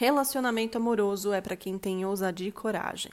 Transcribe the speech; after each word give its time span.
Relacionamento 0.00 0.78
amoroso 0.78 1.32
é 1.32 1.40
para 1.40 1.56
quem 1.56 1.76
tem 1.76 2.06
ousadia 2.06 2.46
e 2.46 2.52
coragem. 2.52 3.10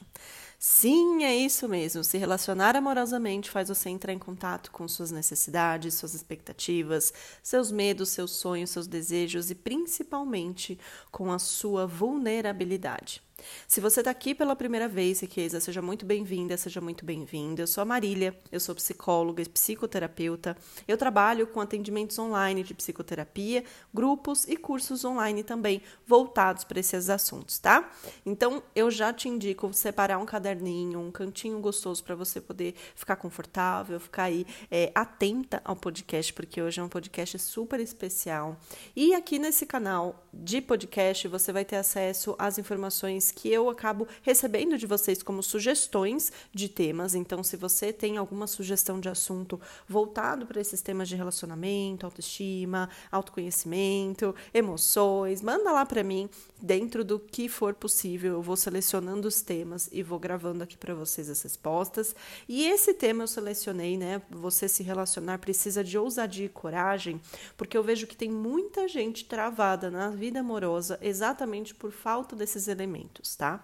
Sim, 0.60 1.24
é 1.24 1.36
isso 1.36 1.68
mesmo. 1.68 2.04
Se 2.04 2.16
relacionar 2.16 2.76
amorosamente 2.76 3.50
faz 3.50 3.70
você 3.70 3.90
entrar 3.90 4.14
em 4.14 4.20
contato 4.20 4.70
com 4.70 4.88
suas 4.88 5.10
necessidades, 5.10 5.96
suas 5.96 6.14
expectativas, 6.14 7.12
seus 7.42 7.72
medos, 7.72 8.10
seus 8.10 8.34
sonhos, 8.34 8.70
seus 8.70 8.86
desejos 8.86 9.50
e 9.50 9.56
principalmente 9.56 10.78
com 11.10 11.32
a 11.32 11.40
sua 11.40 11.88
vulnerabilidade. 11.88 13.25
Se 13.68 13.82
você 13.82 14.00
está 14.02 14.12
aqui 14.12 14.34
pela 14.34 14.56
primeira 14.56 14.88
vez, 14.88 15.20
Riqueza, 15.20 15.60
seja 15.60 15.82
muito 15.82 16.06
bem-vinda, 16.06 16.56
seja 16.56 16.80
muito 16.80 17.04
bem-vinda. 17.04 17.64
Eu 17.64 17.68
sou 17.68 17.82
a 17.82 17.86
Marília, 17.86 18.38
eu 18.52 18.60
sou 18.60 18.74
psicóloga 18.76 19.42
e 19.42 19.50
psicoterapeuta. 19.50 20.56
Eu 20.88 20.98
trabalho 20.98 21.48
com 21.48 21.60
atendimentos 21.60 22.18
online 22.18 22.64
de 22.64 22.74
psicoterapia, 22.74 23.64
grupos 23.94 24.48
e 24.48 24.56
cursos 24.56 25.04
online 25.04 25.44
também 25.44 25.82
voltados 26.06 26.64
para 26.64 26.80
esses 26.80 27.10
assuntos, 27.10 27.60
tá? 27.60 27.92
Então, 28.26 28.64
eu 28.76 28.90
já 28.90 29.12
te 29.12 29.28
indico 29.28 29.72
separar 29.74 30.18
um 30.18 30.26
caderninho, 30.26 31.00
um 31.00 31.12
cantinho 31.12 31.60
gostoso 31.60 32.04
para 32.04 32.16
você 32.16 32.40
poder 32.40 32.76
ficar 32.96 33.16
confortável, 33.16 34.00
ficar 34.00 34.24
aí 34.24 34.46
é, 34.72 34.92
atenta 34.96 35.62
ao 35.66 35.76
podcast, 35.76 36.34
porque 36.34 36.62
hoje 36.62 36.80
é 36.80 36.84
um 36.84 36.90
podcast 36.90 37.38
super 37.40 37.80
especial. 37.80 38.58
E 38.96 39.14
aqui 39.14 39.40
nesse 39.40 39.66
canal 39.66 40.25
de 40.36 40.62
podcast 40.62 41.28
você 41.28 41.54
vai 41.54 41.64
ter 41.64 41.78
acesso 41.78 42.36
às 42.38 42.58
informações 42.58 43.32
que 43.32 43.50
eu 43.50 43.70
acabo 43.70 44.08
recebendo 44.22 44.78
de 44.78 44.86
vocês 44.86 45.24
como 45.24 45.42
sugestões 45.42 46.32
de 46.54 46.68
temas. 46.68 47.16
Então, 47.16 47.42
se 47.42 47.56
você 47.56 47.94
tem 47.94 48.18
alguma 48.18 48.46
sugestão 48.46 49.00
de 49.00 49.08
assunto 49.08 49.60
voltado 49.88 50.46
para 50.46 50.60
esses 50.60 50.82
temas 50.82 51.08
de 51.08 51.16
relacionamento, 51.16 52.06
autoestima, 52.06 52.90
autoconhecimento, 53.12 54.36
emoções, 54.54 55.42
manda 55.42 55.72
lá 55.72 55.86
para 55.86 56.04
mim, 56.04 56.30
dentro 56.62 57.04
do 57.04 57.18
que 57.18 57.48
for 57.48 57.74
possível. 57.74 58.34
Eu 58.34 58.42
vou 58.42 58.58
selecionando 58.58 59.28
os 59.28 59.42
temas 59.42 59.90
e 59.92 60.04
vou 60.04 60.20
gravando 60.20 60.64
aqui 60.64 60.78
para 60.78 60.94
vocês 60.94 61.30
as 61.30 61.42
respostas. 61.42 62.16
E 62.48 62.66
esse 62.66 62.94
tema 62.94 63.24
eu 63.24 63.28
selecionei, 63.28 63.98
né? 63.98 64.22
Você 64.30 64.68
se 64.68 64.84
relacionar 64.84 65.40
precisa 65.40 65.84
de 65.84 65.98
ousadia 65.98 66.46
e 66.46 66.50
coragem, 66.50 67.22
porque 67.56 67.78
eu 67.78 67.84
vejo 67.84 68.06
que 68.06 68.18
tem 68.18 68.30
muita 68.30 68.88
gente 68.88 69.26
travada 69.26 69.90
na 69.90 70.10
vida 70.10 70.25
amorosa 70.40 70.98
exatamente 71.02 71.76
por 71.76 71.92
falta 71.92 72.36
desses 72.36 72.68
elementos 72.68 73.36
tá? 73.36 73.64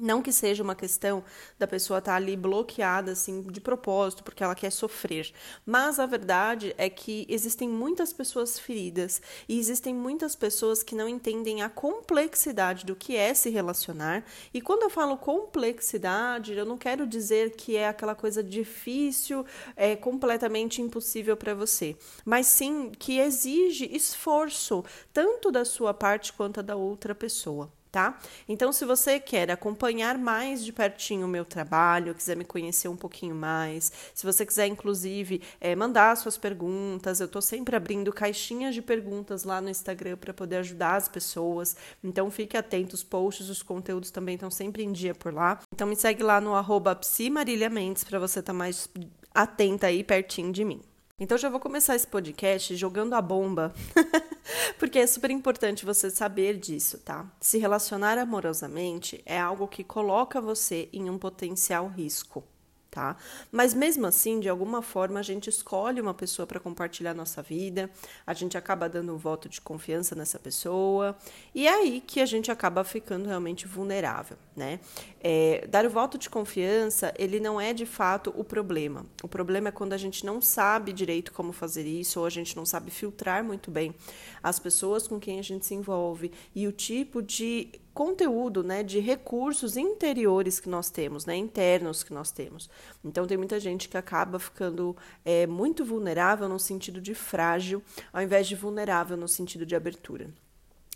Não 0.00 0.22
que 0.22 0.30
seja 0.30 0.62
uma 0.62 0.76
questão 0.76 1.24
da 1.58 1.66
pessoa 1.66 1.98
estar 1.98 2.12
tá 2.12 2.16
ali 2.16 2.36
bloqueada 2.36 3.10
assim 3.10 3.42
de 3.42 3.60
propósito, 3.60 4.22
porque 4.22 4.44
ela 4.44 4.54
quer 4.54 4.70
sofrer, 4.70 5.32
mas 5.66 5.98
a 5.98 6.06
verdade 6.06 6.72
é 6.78 6.88
que 6.88 7.26
existem 7.28 7.68
muitas 7.68 8.12
pessoas 8.12 8.60
feridas 8.60 9.20
e 9.48 9.58
existem 9.58 9.92
muitas 9.92 10.36
pessoas 10.36 10.84
que 10.84 10.94
não 10.94 11.08
entendem 11.08 11.62
a 11.62 11.68
complexidade 11.68 12.86
do 12.86 12.94
que 12.94 13.16
é 13.16 13.34
se 13.34 13.50
relacionar. 13.50 14.24
E 14.54 14.60
quando 14.60 14.84
eu 14.84 14.90
falo 14.90 15.16
complexidade, 15.16 16.52
eu 16.52 16.64
não 16.64 16.78
quero 16.78 17.04
dizer 17.04 17.56
que 17.56 17.76
é 17.76 17.88
aquela 17.88 18.14
coisa 18.14 18.40
difícil, 18.40 19.44
é 19.74 19.96
completamente 19.96 20.80
impossível 20.80 21.36
para 21.36 21.54
você, 21.54 21.96
mas 22.24 22.46
sim 22.46 22.92
que 22.96 23.18
exige 23.18 23.88
esforço 23.92 24.84
tanto 25.12 25.50
da 25.50 25.64
sua 25.64 25.92
parte 25.92 26.32
quanto 26.32 26.62
da 26.62 26.76
outra 26.76 27.16
pessoa 27.16 27.76
tá? 27.90 28.18
Então, 28.48 28.72
se 28.72 28.84
você 28.84 29.18
quer 29.18 29.50
acompanhar 29.50 30.18
mais 30.18 30.64
de 30.64 30.72
pertinho 30.72 31.26
o 31.26 31.28
meu 31.28 31.44
trabalho, 31.44 32.14
quiser 32.14 32.36
me 32.36 32.44
conhecer 32.44 32.88
um 32.88 32.96
pouquinho 32.96 33.34
mais, 33.34 33.92
se 34.14 34.24
você 34.24 34.44
quiser, 34.44 34.66
inclusive, 34.66 35.42
é, 35.60 35.74
mandar 35.74 36.16
suas 36.16 36.36
perguntas, 36.36 37.20
eu 37.20 37.26
estou 37.26 37.42
sempre 37.42 37.76
abrindo 37.76 38.12
caixinhas 38.12 38.74
de 38.74 38.82
perguntas 38.82 39.44
lá 39.44 39.60
no 39.60 39.68
Instagram 39.68 40.16
para 40.16 40.34
poder 40.34 40.56
ajudar 40.56 40.96
as 40.96 41.08
pessoas. 41.08 41.76
Então, 42.02 42.30
fique 42.30 42.56
atento, 42.56 42.94
os 42.94 43.02
posts, 43.02 43.48
os 43.48 43.62
conteúdos 43.62 44.10
também 44.10 44.34
estão 44.34 44.50
sempre 44.50 44.82
em 44.82 44.92
dia 44.92 45.14
por 45.14 45.32
lá. 45.32 45.60
Então, 45.74 45.86
me 45.86 45.96
segue 45.96 46.22
lá 46.22 46.40
no 46.40 46.54
arroba 46.54 46.98
Mendes 47.70 48.04
para 48.04 48.18
você 48.18 48.40
estar 48.40 48.52
tá 48.52 48.58
mais 48.58 48.88
atenta 49.34 49.86
aí 49.86 50.02
pertinho 50.02 50.52
de 50.52 50.64
mim. 50.64 50.80
Então 51.20 51.36
já 51.36 51.48
vou 51.48 51.58
começar 51.58 51.96
esse 51.96 52.06
podcast 52.06 52.76
jogando 52.76 53.12
a 53.14 53.20
bomba, 53.20 53.72
porque 54.78 54.98
é 54.98 55.06
super 55.06 55.30
importante 55.30 55.84
você 55.84 56.10
saber 56.10 56.58
disso, 56.58 56.98
tá? 56.98 57.30
Se 57.40 57.58
relacionar 57.58 58.18
amorosamente 58.18 59.22
é 59.24 59.38
algo 59.38 59.68
que 59.68 59.84
coloca 59.84 60.40
você 60.40 60.88
em 60.92 61.08
um 61.10 61.18
potencial 61.18 61.88
risco 61.88 62.44
tá? 62.98 63.16
Mas 63.52 63.74
mesmo 63.74 64.06
assim, 64.08 64.40
de 64.40 64.48
alguma 64.48 64.82
forma, 64.82 65.20
a 65.20 65.22
gente 65.22 65.48
escolhe 65.48 66.00
uma 66.00 66.12
pessoa 66.12 66.48
para 66.48 66.58
compartilhar 66.58 67.14
nossa 67.14 67.40
vida, 67.40 67.88
a 68.26 68.34
gente 68.34 68.58
acaba 68.58 68.88
dando 68.88 69.14
um 69.14 69.16
voto 69.16 69.48
de 69.48 69.60
confiança 69.60 70.16
nessa 70.16 70.36
pessoa, 70.36 71.16
e 71.54 71.68
é 71.68 71.74
aí 71.74 72.02
que 72.04 72.20
a 72.20 72.26
gente 72.26 72.50
acaba 72.50 72.82
ficando 72.82 73.28
realmente 73.28 73.68
vulnerável, 73.68 74.36
né? 74.56 74.80
É, 75.20 75.64
dar 75.68 75.86
o 75.86 75.90
voto 75.90 76.18
de 76.18 76.28
confiança, 76.28 77.14
ele 77.16 77.38
não 77.38 77.60
é 77.60 77.72
de 77.72 77.86
fato 77.86 78.34
o 78.36 78.42
problema. 78.42 79.06
O 79.22 79.28
problema 79.28 79.68
é 79.68 79.72
quando 79.72 79.92
a 79.92 79.96
gente 79.96 80.26
não 80.26 80.40
sabe 80.40 80.92
direito 80.92 81.32
como 81.32 81.52
fazer 81.52 81.86
isso, 81.86 82.18
ou 82.18 82.26
a 82.26 82.30
gente 82.30 82.56
não 82.56 82.66
sabe 82.66 82.90
filtrar 82.90 83.44
muito 83.44 83.70
bem 83.70 83.94
as 84.42 84.58
pessoas 84.58 85.06
com 85.06 85.20
quem 85.20 85.38
a 85.38 85.42
gente 85.42 85.64
se 85.64 85.74
envolve 85.74 86.32
e 86.52 86.66
o 86.66 86.72
tipo 86.72 87.22
de 87.22 87.70
conteúdo, 87.98 88.62
né, 88.62 88.84
de 88.84 89.00
recursos 89.00 89.76
interiores 89.76 90.60
que 90.60 90.68
nós 90.68 90.88
temos, 90.88 91.26
né, 91.26 91.34
internos 91.34 92.04
que 92.04 92.14
nós 92.14 92.30
temos. 92.30 92.70
Então 93.04 93.26
tem 93.26 93.36
muita 93.36 93.58
gente 93.58 93.88
que 93.88 93.96
acaba 93.96 94.38
ficando 94.38 94.96
é, 95.24 95.48
muito 95.48 95.84
vulnerável 95.84 96.48
no 96.48 96.60
sentido 96.60 97.00
de 97.00 97.12
frágil, 97.12 97.82
ao 98.12 98.22
invés 98.22 98.46
de 98.46 98.54
vulnerável 98.54 99.16
no 99.16 99.26
sentido 99.26 99.66
de 99.66 99.74
abertura. 99.74 100.30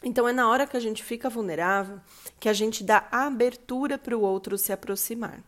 Então 0.05 0.29
é 0.29 0.33
na 0.33 0.49
hora 0.49 0.65
que 0.65 0.77
a 0.77 0.81
gente 0.81 1.03
fica 1.03 1.29
vulnerável 1.29 1.99
que 2.39 2.49
a 2.49 2.53
gente 2.53 2.85
dá 2.85 3.09
abertura 3.11 3.99
para 3.99 4.17
o 4.17 4.21
outro 4.21 4.57
se 4.57 4.73
aproximar. 4.73 5.43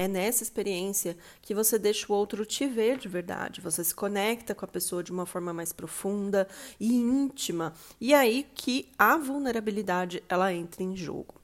É 0.00 0.06
nessa 0.06 0.44
experiência 0.44 1.16
que 1.42 1.52
você 1.52 1.76
deixa 1.76 2.06
o 2.08 2.14
outro 2.14 2.46
te 2.46 2.68
ver 2.68 2.98
de 2.98 3.08
verdade. 3.08 3.60
Você 3.60 3.82
se 3.82 3.92
conecta 3.92 4.54
com 4.54 4.64
a 4.64 4.68
pessoa 4.68 5.02
de 5.02 5.10
uma 5.10 5.26
forma 5.26 5.52
mais 5.52 5.72
profunda 5.72 6.46
e 6.78 6.94
íntima. 6.94 7.72
E 8.00 8.14
aí 8.14 8.46
que 8.54 8.88
a 8.96 9.16
vulnerabilidade 9.16 10.22
ela 10.28 10.54
entra 10.54 10.84
em 10.84 10.94
jogo. 10.96 11.34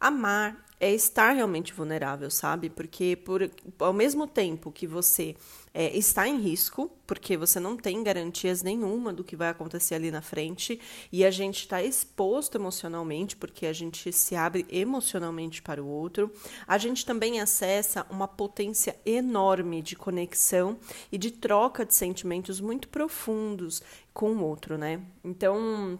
Amar 0.00 0.64
é 0.80 0.90
estar 0.92 1.32
realmente 1.32 1.74
vulnerável, 1.74 2.30
sabe? 2.30 2.70
Porque 2.70 3.14
por, 3.14 3.50
ao 3.78 3.92
mesmo 3.92 4.26
tempo 4.26 4.72
que 4.72 4.86
você 4.86 5.36
é, 5.74 5.96
está 5.96 6.26
em 6.26 6.40
risco, 6.40 6.90
porque 7.06 7.36
você 7.36 7.60
não 7.60 7.76
tem 7.76 8.02
garantias 8.02 8.62
nenhuma 8.62 9.12
do 9.12 9.22
que 9.22 9.36
vai 9.36 9.50
acontecer 9.50 9.94
ali 9.94 10.10
na 10.10 10.22
frente, 10.22 10.80
e 11.12 11.24
a 11.24 11.30
gente 11.30 11.60
está 11.60 11.82
exposto 11.82 12.56
emocionalmente, 12.56 13.36
porque 13.36 13.66
a 13.66 13.72
gente 13.74 14.10
se 14.10 14.34
abre 14.34 14.66
emocionalmente 14.70 15.60
para 15.60 15.82
o 15.82 15.86
outro, 15.86 16.32
a 16.66 16.78
gente 16.78 17.04
também 17.04 17.40
acessa 17.40 18.06
uma 18.08 18.26
potência 18.26 18.96
enorme 19.04 19.82
de 19.82 19.94
conexão 19.94 20.78
e 21.12 21.18
de 21.18 21.30
troca 21.30 21.84
de 21.84 21.94
sentimentos 21.94 22.58
muito 22.58 22.88
profundos 22.88 23.82
com 24.14 24.32
o 24.32 24.42
outro, 24.42 24.78
né? 24.78 25.02
Então 25.22 25.98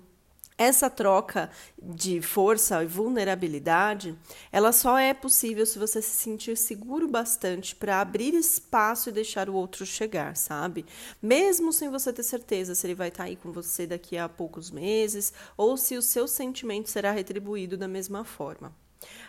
essa 0.61 0.91
troca 0.91 1.49
de 1.83 2.21
força 2.21 2.85
e 2.85 2.87
vulnerabilidade, 2.87 4.15
ela 4.53 4.73
só 4.73 4.99
é 4.99 5.15
possível 5.15 5.65
se 5.65 5.79
você 5.79 6.03
se 6.03 6.15
sentir 6.15 6.55
seguro 6.55 7.09
bastante 7.09 7.75
para 7.75 7.99
abrir 7.99 8.35
espaço 8.35 9.09
e 9.09 9.13
deixar 9.13 9.49
o 9.49 9.55
outro 9.55 9.87
chegar, 9.87 10.37
sabe? 10.37 10.85
Mesmo 11.23 11.73
sem 11.73 11.89
você 11.89 12.13
ter 12.13 12.25
certeza 12.25 12.75
se 12.75 12.87
ele 12.87 12.95
vai 12.95 13.09
estar 13.09 13.25
tá 13.25 13.29
aí 13.31 13.37
com 13.37 13.51
você 13.51 13.87
daqui 13.87 14.19
a 14.19 14.29
poucos 14.29 14.71
meses 14.71 15.33
ou 15.57 15.79
se 15.79 15.97
o 15.97 16.03
seu 16.03 16.29
sentimento 16.29 16.91
será 16.91 17.11
retribuído 17.11 17.79
da 17.79 17.89
mesma 17.89 18.23
forma. 18.23 18.71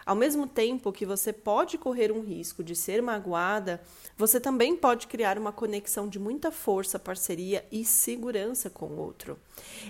Ao 0.05 0.15
mesmo 0.15 0.47
tempo 0.47 0.91
que 0.91 1.05
você 1.05 1.31
pode 1.31 1.77
correr 1.77 2.11
um 2.11 2.21
risco 2.21 2.63
de 2.63 2.75
ser 2.75 3.01
magoada, 3.01 3.81
você 4.17 4.39
também 4.39 4.75
pode 4.75 5.07
criar 5.07 5.37
uma 5.37 5.51
conexão 5.51 6.07
de 6.07 6.19
muita 6.19 6.51
força, 6.51 6.99
parceria 6.99 7.65
e 7.71 7.83
segurança 7.85 8.69
com 8.69 8.87
o 8.87 8.99
outro. 8.99 9.37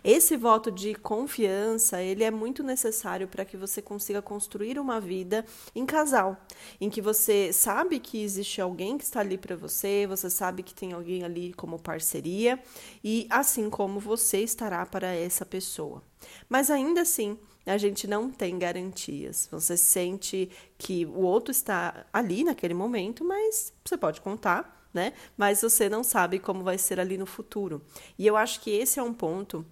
Esse 0.04 0.36
voto 0.38 0.72
de 0.72 0.96
confiança, 0.96 2.02
ele 2.02 2.24
é 2.24 2.32
muito 2.32 2.64
necessário 2.64 3.28
para 3.28 3.46
que 3.46 3.58
você 3.58 3.82
consiga 3.82 4.22
construir 4.22 4.80
uma 4.80 5.00
vida 5.00 5.46
em 5.76 5.86
casal, 5.86 6.38
em 6.80 6.90
que 6.90 7.02
você 7.02 7.52
sabe 7.54 8.00
que 8.00 8.22
existe 8.22 8.62
alguém 8.62 8.98
que 8.98 9.04
está 9.04 9.20
ali 9.20 9.38
para 9.38 9.56
você, 9.56 10.06
você 10.08 10.30
sabe 10.30 10.64
que 10.64 10.74
tem 10.74 10.94
alguém 10.94 11.24
ali 11.24 11.54
como 11.54 11.80
parceria 11.80 12.62
e 13.04 13.28
assim 13.30 13.70
como 13.70 14.00
você 14.00 14.40
estará 14.40 14.86
para 14.86 15.14
essa 15.14 15.46
pessoa. 15.46 16.04
Mas 16.50 16.70
ainda 16.70 17.02
assim, 17.02 17.38
a 17.66 17.78
gente 17.78 18.08
não 18.08 18.30
tem 18.30 18.58
garantias. 18.58 19.48
Você 19.52 19.78
sente 20.02 20.50
que 20.78 21.06
o 21.06 21.22
outro 21.22 21.52
está 21.52 22.06
ali 22.12 22.44
naquele 22.44 22.74
momento, 22.74 23.24
mas 23.24 23.72
você 23.86 23.96
pode 23.96 24.20
contar, 24.20 24.90
né? 24.92 25.14
Mas 25.38 25.62
você 25.62 25.88
não 25.88 26.04
sabe 26.04 26.40
como 26.40 26.64
vai 26.64 26.78
ser 26.78 27.00
ali 27.00 27.18
no 27.18 27.26
futuro. 27.26 27.82
E 28.18 28.26
eu 28.26 28.36
acho 28.36 28.62
que 28.62 28.72
esse 28.72 29.00
é 29.00 29.04
um 29.04 29.14
ponto 29.14 29.66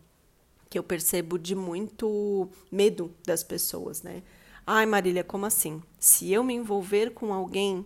que 0.70 0.78
eu 0.78 0.84
percebo 0.84 1.40
de 1.40 1.56
muito 1.56 2.48
medo 2.72 3.12
das 3.26 3.44
pessoas, 3.44 4.04
né? 4.04 4.22
Ai, 4.66 4.86
Marília, 4.86 5.24
como 5.24 5.48
assim? 5.48 5.82
Se 6.00 6.32
eu 6.32 6.44
me 6.44 6.54
envolver 6.54 7.12
com 7.12 7.34
alguém 7.34 7.84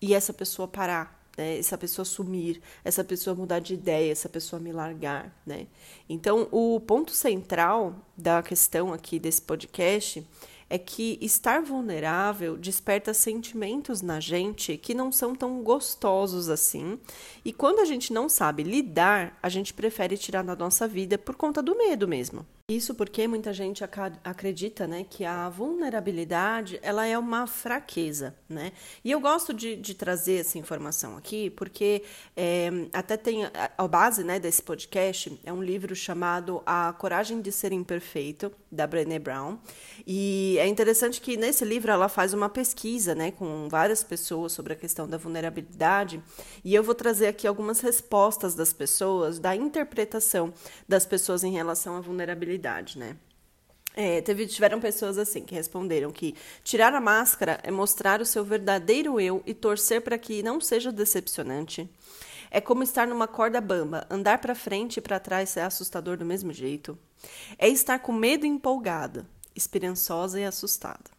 e 0.00 0.14
essa 0.14 0.32
pessoa 0.32 0.68
parar, 0.68 1.20
né? 1.36 1.58
Essa 1.58 1.76
pessoa 1.76 2.04
sumir, 2.04 2.62
essa 2.84 3.02
pessoa 3.02 3.34
mudar 3.34 3.58
de 3.58 3.74
ideia, 3.74 4.12
essa 4.12 4.28
pessoa 4.28 4.60
me 4.60 4.70
largar, 4.70 5.36
né? 5.44 5.66
Então, 6.08 6.46
o 6.52 6.78
ponto 6.78 7.10
central 7.10 7.96
da 8.16 8.40
questão 8.40 8.92
aqui 8.92 9.18
desse 9.18 9.42
podcast 9.42 10.24
é 10.72 10.78
que 10.78 11.18
estar 11.20 11.60
vulnerável 11.60 12.56
desperta 12.56 13.12
sentimentos 13.12 14.00
na 14.00 14.18
gente 14.20 14.78
que 14.78 14.94
não 14.94 15.12
são 15.12 15.34
tão 15.34 15.62
gostosos 15.62 16.48
assim. 16.48 16.98
E 17.44 17.52
quando 17.52 17.80
a 17.80 17.84
gente 17.84 18.10
não 18.10 18.26
sabe 18.26 18.62
lidar, 18.62 19.38
a 19.42 19.50
gente 19.50 19.74
prefere 19.74 20.16
tirar 20.16 20.42
da 20.42 20.56
nossa 20.56 20.88
vida 20.88 21.18
por 21.18 21.36
conta 21.36 21.62
do 21.62 21.76
medo 21.76 22.08
mesmo. 22.08 22.46
Isso 22.76 22.94
porque 22.94 23.28
muita 23.28 23.52
gente 23.52 23.84
acredita, 24.24 24.86
né, 24.86 25.04
que 25.08 25.26
a 25.26 25.48
vulnerabilidade 25.50 26.78
ela 26.82 27.06
é 27.06 27.18
uma 27.18 27.46
fraqueza, 27.46 28.34
né? 28.48 28.72
E 29.04 29.10
eu 29.10 29.20
gosto 29.20 29.52
de, 29.52 29.76
de 29.76 29.94
trazer 29.94 30.40
essa 30.40 30.56
informação 30.56 31.18
aqui 31.18 31.50
porque 31.50 32.02
é, 32.34 32.70
até 32.92 33.18
tem 33.18 33.44
a, 33.44 33.50
a, 33.76 33.86
base, 33.86 34.24
né, 34.24 34.40
desse 34.40 34.62
podcast 34.62 35.38
é 35.44 35.52
um 35.52 35.62
livro 35.62 35.94
chamado 35.94 36.62
A 36.64 36.94
Coragem 36.94 37.42
de 37.42 37.52
Ser 37.52 37.72
Imperfeito 37.72 38.50
da 38.70 38.86
Brené 38.86 39.18
Brown 39.18 39.58
e 40.06 40.56
é 40.58 40.66
interessante 40.66 41.20
que 41.20 41.36
nesse 41.36 41.66
livro 41.66 41.92
ela 41.92 42.08
faz 42.08 42.32
uma 42.32 42.48
pesquisa, 42.48 43.14
né, 43.14 43.30
com 43.32 43.68
várias 43.68 44.02
pessoas 44.02 44.52
sobre 44.52 44.72
a 44.72 44.76
questão 44.76 45.06
da 45.06 45.18
vulnerabilidade 45.18 46.22
e 46.64 46.74
eu 46.74 46.82
vou 46.82 46.94
trazer 46.94 47.26
aqui 47.26 47.46
algumas 47.46 47.80
respostas 47.80 48.54
das 48.54 48.72
pessoas 48.72 49.38
da 49.38 49.54
interpretação 49.54 50.54
das 50.88 51.04
pessoas 51.04 51.44
em 51.44 51.52
relação 51.52 51.96
à 51.96 52.00
vulnerabilidade 52.00 52.61
né? 52.98 53.16
É, 53.94 54.22
teve, 54.22 54.46
tiveram 54.46 54.80
pessoas 54.80 55.18
assim 55.18 55.42
que 55.42 55.54
responderam 55.54 56.10
que 56.10 56.34
tirar 56.64 56.94
a 56.94 57.00
máscara 57.00 57.60
é 57.62 57.70
mostrar 57.70 58.22
o 58.22 58.26
seu 58.26 58.42
verdadeiro 58.42 59.20
eu 59.20 59.42
e 59.44 59.52
torcer 59.52 60.00
para 60.00 60.16
que 60.16 60.42
não 60.42 60.60
seja 60.60 60.90
decepcionante. 60.90 61.88
É 62.50 62.60
como 62.60 62.82
estar 62.82 63.06
numa 63.06 63.28
corda 63.28 63.60
bamba, 63.60 64.06
andar 64.10 64.38
para 64.38 64.54
frente 64.54 64.96
e 64.96 65.00
para 65.00 65.20
trás 65.20 65.56
é 65.56 65.62
assustador 65.62 66.16
do 66.16 66.24
mesmo 66.24 66.52
jeito. 66.52 66.98
É 67.58 67.68
estar 67.68 67.98
com 67.98 68.12
medo 68.12 68.46
e 68.46 68.48
empolgada, 68.48 69.26
esperançosa 69.54 70.40
e 70.40 70.44
assustada. 70.44 71.10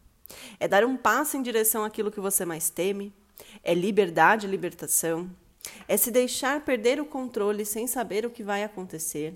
É 0.60 0.68
dar 0.68 0.84
um 0.84 0.98
passo 0.98 1.38
em 1.38 1.42
direção 1.42 1.84
àquilo 1.84 2.12
que 2.12 2.19
você 2.19 2.45
mais 2.45 2.69
teme. 2.69 3.13
É 3.63 3.74
liberdade 3.74 4.45
e 4.45 4.50
libertação. 4.50 5.30
É 5.88 5.98
se 5.98 6.12
deixar 6.12 6.62
perder 6.62 7.00
o 7.00 7.06
controle 7.06 7.66
sem 7.66 7.88
saber 7.88 8.25
o 8.25 8.30
que 8.30 8.44
vai 8.44 8.63
acontecer. 8.63 9.34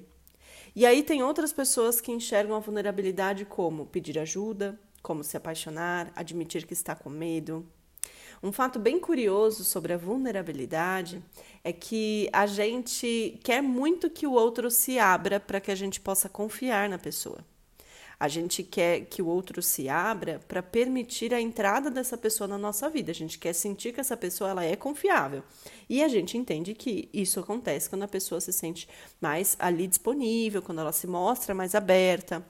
E 0.77 0.85
aí 0.85 1.01
tem 1.01 1.23
outras 1.23 1.51
pessoas 1.51 1.99
que 1.99 2.11
enxergam 2.11 2.55
a 2.55 2.59
vulnerabilidade 2.59 3.45
como 3.45 3.87
pedir 3.87 4.19
ajuda, 4.19 4.79
como 5.01 5.23
se 5.23 5.35
apaixonar, 5.35 6.13
admitir 6.15 6.67
que 6.67 6.73
está 6.73 6.93
com 6.93 7.09
medo. 7.09 7.65
Um 8.43 8.51
fato 8.51 8.77
bem 8.77 8.99
curioso 8.99 9.63
sobre 9.63 9.91
a 9.91 9.97
vulnerabilidade 9.97 11.19
é 11.63 11.73
que 11.73 12.29
a 12.31 12.45
gente 12.45 13.39
quer 13.43 13.59
muito 13.63 14.07
que 14.07 14.27
o 14.27 14.33
outro 14.33 14.69
se 14.69 14.99
abra 14.99 15.39
para 15.39 15.59
que 15.59 15.71
a 15.71 15.75
gente 15.75 15.99
possa 15.99 16.29
confiar 16.29 16.87
na 16.87 16.99
pessoa. 16.99 17.43
A 18.19 18.27
gente 18.27 18.63
quer 18.63 19.01
que 19.01 19.21
o 19.21 19.27
outro 19.27 19.61
se 19.61 19.87
abra 19.87 20.41
para 20.47 20.63
permitir 20.63 21.33
a 21.35 21.41
entrada 21.41 21.91
dessa 21.91 22.17
pessoa 22.17 22.47
na 22.47 22.57
nossa 22.57 22.89
vida. 22.89 23.11
A 23.11 23.15
gente 23.15 23.37
quer 23.37 23.53
sentir 23.53 23.93
que 23.93 23.99
essa 23.99 24.17
pessoa 24.17 24.49
ela 24.49 24.65
é 24.65 24.75
confiável. 24.75 25.43
E 25.87 26.03
a 26.03 26.07
gente 26.07 26.35
entende 26.35 26.73
que 26.73 27.09
isso 27.13 27.39
acontece 27.39 27.87
quando 27.87 28.03
a 28.03 28.07
pessoa 28.07 28.41
se 28.41 28.51
sente 28.51 28.89
mais 29.21 29.55
ali 29.59 29.85
disponível, 29.85 30.63
quando 30.63 30.81
ela 30.81 30.91
se 30.91 31.05
mostra 31.05 31.53
mais 31.53 31.75
aberta, 31.75 32.43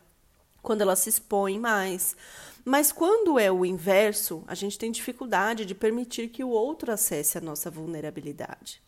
quando 0.61 0.81
ela 0.81 0.95
se 0.95 1.09
expõe 1.09 1.59
mais. 1.59 2.15
Mas 2.63 2.93
quando 2.93 3.37
é 3.37 3.51
o 3.51 3.65
inverso, 3.65 4.43
a 4.47 4.55
gente 4.55 4.77
tem 4.77 4.89
dificuldade 4.89 5.65
de 5.65 5.75
permitir 5.75 6.29
que 6.29 6.45
o 6.45 6.49
outro 6.49 6.93
acesse 6.93 7.37
a 7.37 7.41
nossa 7.41 7.69
vulnerabilidade. 7.69 8.81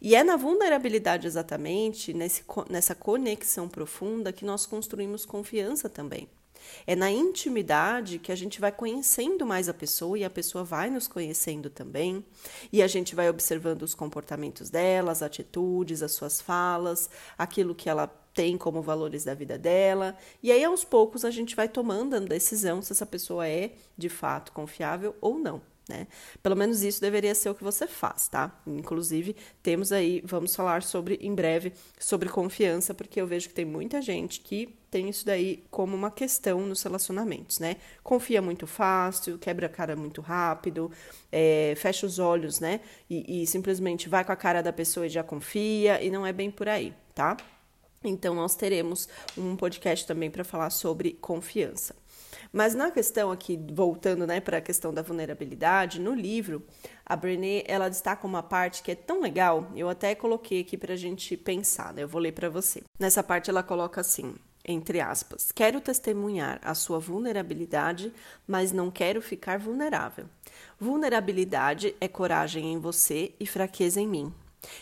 E 0.00 0.14
é 0.14 0.24
na 0.24 0.36
vulnerabilidade 0.36 1.26
exatamente, 1.26 2.12
nesse, 2.12 2.42
nessa 2.68 2.94
conexão 2.94 3.68
profunda, 3.68 4.32
que 4.32 4.44
nós 4.44 4.66
construímos 4.66 5.26
confiança 5.26 5.88
também. 5.88 6.28
É 6.86 6.94
na 6.94 7.10
intimidade 7.10 8.18
que 8.18 8.32
a 8.32 8.36
gente 8.36 8.60
vai 8.60 8.72
conhecendo 8.72 9.46
mais 9.46 9.68
a 9.68 9.74
pessoa 9.74 10.18
e 10.18 10.24
a 10.24 10.30
pessoa 10.30 10.64
vai 10.64 10.90
nos 10.90 11.08
conhecendo 11.08 11.70
também. 11.70 12.24
E 12.72 12.82
a 12.82 12.86
gente 12.86 13.14
vai 13.14 13.28
observando 13.28 13.82
os 13.82 13.94
comportamentos 13.94 14.70
dela, 14.70 15.12
as 15.12 15.22
atitudes, 15.22 16.02
as 16.02 16.12
suas 16.12 16.40
falas, 16.40 17.08
aquilo 17.36 17.74
que 17.74 17.88
ela 17.88 18.06
tem 18.32 18.56
como 18.56 18.80
valores 18.82 19.24
da 19.24 19.34
vida 19.34 19.58
dela. 19.58 20.16
E 20.42 20.52
aí, 20.52 20.62
aos 20.64 20.84
poucos, 20.84 21.24
a 21.24 21.30
gente 21.30 21.56
vai 21.56 21.68
tomando 21.68 22.14
a 22.14 22.20
decisão 22.20 22.80
se 22.80 22.92
essa 22.92 23.06
pessoa 23.06 23.46
é 23.46 23.72
de 23.96 24.08
fato 24.08 24.52
confiável 24.52 25.16
ou 25.20 25.38
não 25.38 25.60
né? 25.90 26.06
Pelo 26.42 26.56
menos 26.56 26.82
isso 26.82 27.00
deveria 27.00 27.34
ser 27.34 27.50
o 27.50 27.54
que 27.54 27.64
você 27.64 27.86
faz, 27.86 28.28
tá? 28.28 28.58
Inclusive, 28.66 29.36
temos 29.62 29.90
aí, 29.90 30.22
vamos 30.24 30.54
falar 30.54 30.82
sobre 30.82 31.18
em 31.20 31.34
breve 31.34 31.72
sobre 31.98 32.28
confiança, 32.28 32.94
porque 32.94 33.20
eu 33.20 33.26
vejo 33.26 33.48
que 33.48 33.54
tem 33.54 33.64
muita 33.64 34.00
gente 34.00 34.40
que 34.40 34.74
tem 34.90 35.08
isso 35.08 35.26
daí 35.26 35.62
como 35.70 35.94
uma 35.94 36.10
questão 36.10 36.60
nos 36.60 36.82
relacionamentos, 36.82 37.58
né? 37.58 37.76
Confia 38.02 38.40
muito 38.40 38.66
fácil, 38.66 39.38
quebra 39.38 39.66
a 39.66 39.68
cara 39.68 39.94
muito 39.94 40.20
rápido, 40.20 40.90
é, 41.30 41.74
fecha 41.76 42.06
os 42.06 42.18
olhos, 42.18 42.60
né? 42.60 42.80
E, 43.08 43.42
e 43.42 43.46
simplesmente 43.46 44.08
vai 44.08 44.24
com 44.24 44.32
a 44.32 44.36
cara 44.36 44.62
da 44.62 44.72
pessoa 44.72 45.06
e 45.06 45.10
já 45.10 45.22
confia, 45.22 46.02
e 46.02 46.10
não 46.10 46.24
é 46.26 46.32
bem 46.32 46.50
por 46.50 46.68
aí, 46.68 46.94
tá? 47.14 47.36
Então, 48.02 48.34
nós 48.34 48.54
teremos 48.54 49.08
um 49.36 49.54
podcast 49.54 50.06
também 50.06 50.30
para 50.30 50.42
falar 50.42 50.70
sobre 50.70 51.12
confiança. 51.12 51.94
Mas 52.52 52.74
na 52.74 52.90
questão 52.90 53.30
aqui, 53.30 53.58
voltando 53.72 54.26
né, 54.26 54.40
para 54.40 54.58
a 54.58 54.60
questão 54.60 54.92
da 54.92 55.02
vulnerabilidade, 55.02 56.00
no 56.00 56.14
livro, 56.14 56.62
a 57.04 57.16
Brené 57.16 57.64
ela 57.66 57.88
destaca 57.88 58.26
uma 58.26 58.42
parte 58.42 58.82
que 58.82 58.92
é 58.92 58.94
tão 58.94 59.20
legal, 59.20 59.70
eu 59.74 59.88
até 59.88 60.14
coloquei 60.14 60.60
aqui 60.60 60.76
para 60.76 60.94
a 60.94 60.96
gente 60.96 61.36
pensar, 61.36 61.92
né? 61.92 62.02
eu 62.02 62.08
vou 62.08 62.20
ler 62.20 62.32
para 62.32 62.48
você. 62.48 62.82
Nessa 62.98 63.22
parte 63.22 63.50
ela 63.50 63.62
coloca 63.62 64.00
assim, 64.00 64.34
entre 64.64 65.00
aspas, 65.00 65.50
quero 65.52 65.80
testemunhar 65.80 66.60
a 66.62 66.74
sua 66.74 66.98
vulnerabilidade, 66.98 68.12
mas 68.46 68.72
não 68.72 68.90
quero 68.90 69.22
ficar 69.22 69.58
vulnerável. 69.58 70.26
Vulnerabilidade 70.78 71.94
é 72.00 72.06
coragem 72.06 72.72
em 72.72 72.78
você 72.78 73.34
e 73.40 73.46
fraqueza 73.46 74.00
em 74.00 74.06
mim. 74.06 74.32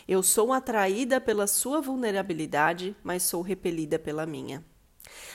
Eu 0.07 0.21
sou 0.21 0.51
atraída 0.51 1.21
pela 1.21 1.47
sua 1.47 1.81
vulnerabilidade, 1.81 2.95
mas 3.03 3.23
sou 3.23 3.41
repelida 3.41 3.97
pela 3.97 4.25
minha. 4.25 4.63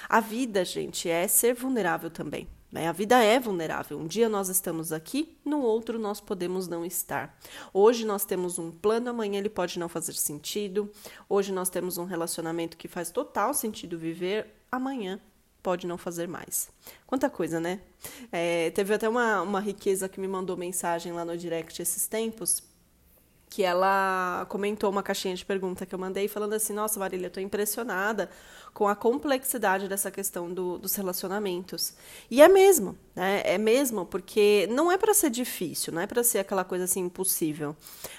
A 0.09 0.21
vida, 0.21 0.65
gente, 0.65 1.09
é 1.09 1.27
ser 1.27 1.55
vulnerável 1.55 2.11
também. 2.11 2.49
Né? 2.75 2.89
A 2.89 2.93
vida 2.93 3.23
é 3.23 3.39
vulnerável. 3.39 3.99
Um 3.99 4.07
dia 4.07 4.29
nós 4.29 4.49
estamos 4.49 4.93
aqui, 4.93 5.39
no 5.45 5.61
outro 5.61 5.97
nós 5.97 6.21
podemos 6.21 6.67
não 6.67 6.85
estar. 6.85 7.39
Hoje 7.73 8.05
nós 8.05 8.25
temos 8.25 8.59
um 8.59 8.73
plano, 8.73 9.11
amanhã 9.11 9.39
ele 9.39 9.49
pode 9.49 9.79
não 9.79 9.89
fazer 9.89 10.15
sentido. 10.15 10.91
Hoje 11.29 11.53
nós 11.53 11.71
temos 11.71 11.99
um 11.99 12.05
relacionamento 12.05 12.77
que 12.77 12.89
faz 12.89 13.13
total 13.13 13.55
sentido 13.55 13.97
viver, 13.97 14.49
amanhã 14.73 15.21
pode 15.63 15.87
não 15.87 15.97
fazer 15.97 16.27
mais. 16.27 16.69
Quanta 17.07 17.31
coisa, 17.31 17.61
né? 17.61 17.81
É, 18.33 18.71
teve 18.71 18.93
até 18.93 19.09
uma, 19.09 19.41
uma 19.41 19.61
riqueza 19.61 20.09
que 20.09 20.21
me 20.21 20.27
mandou 20.27 20.57
mensagem 20.57 21.13
lá 21.13 21.25
no 21.25 21.39
direct 21.39 21.81
esses 21.81 22.09
tempos 22.09 22.61
que 23.55 23.63
ela 23.63 24.45
comentou 24.49 24.91
uma 24.91 25.01
caixinha 25.01 25.33
de 25.33 25.45
pergunta 25.45 25.87
que 25.87 25.95
eu 25.95 25.99
mandei 25.99 26.27
falando 26.27 26.55
assim: 26.55 26.73
Nossa, 26.73 26.99
Marília, 26.99 27.29
eu 27.29 27.31
tô 27.31 27.39
impressionada 27.39 28.29
com 28.75 28.89
a 28.89 28.97
complexidade 28.97 29.89
dessa 29.89 30.11
questão 30.11 30.53
do, 30.53 30.77
dos 30.79 30.97
relacionamentos. 30.97 31.95
E 32.29 32.43
é 32.43 32.49
mesmo, 32.49 32.99
né? 33.15 33.41
É 33.45 33.57
mesmo, 33.57 34.05
porque 34.05 34.69
não 34.71 34.91
é 34.91 34.99
para 34.99 35.15
ser 35.15 35.31
difícil, 35.31 35.93
não 35.93 36.03
é 36.03 36.07
para 36.07 36.25
ser 36.25 36.41
aquela 36.41 36.65
coisa 36.65 36.85
assim 36.85 37.01
impossível, 37.01 37.77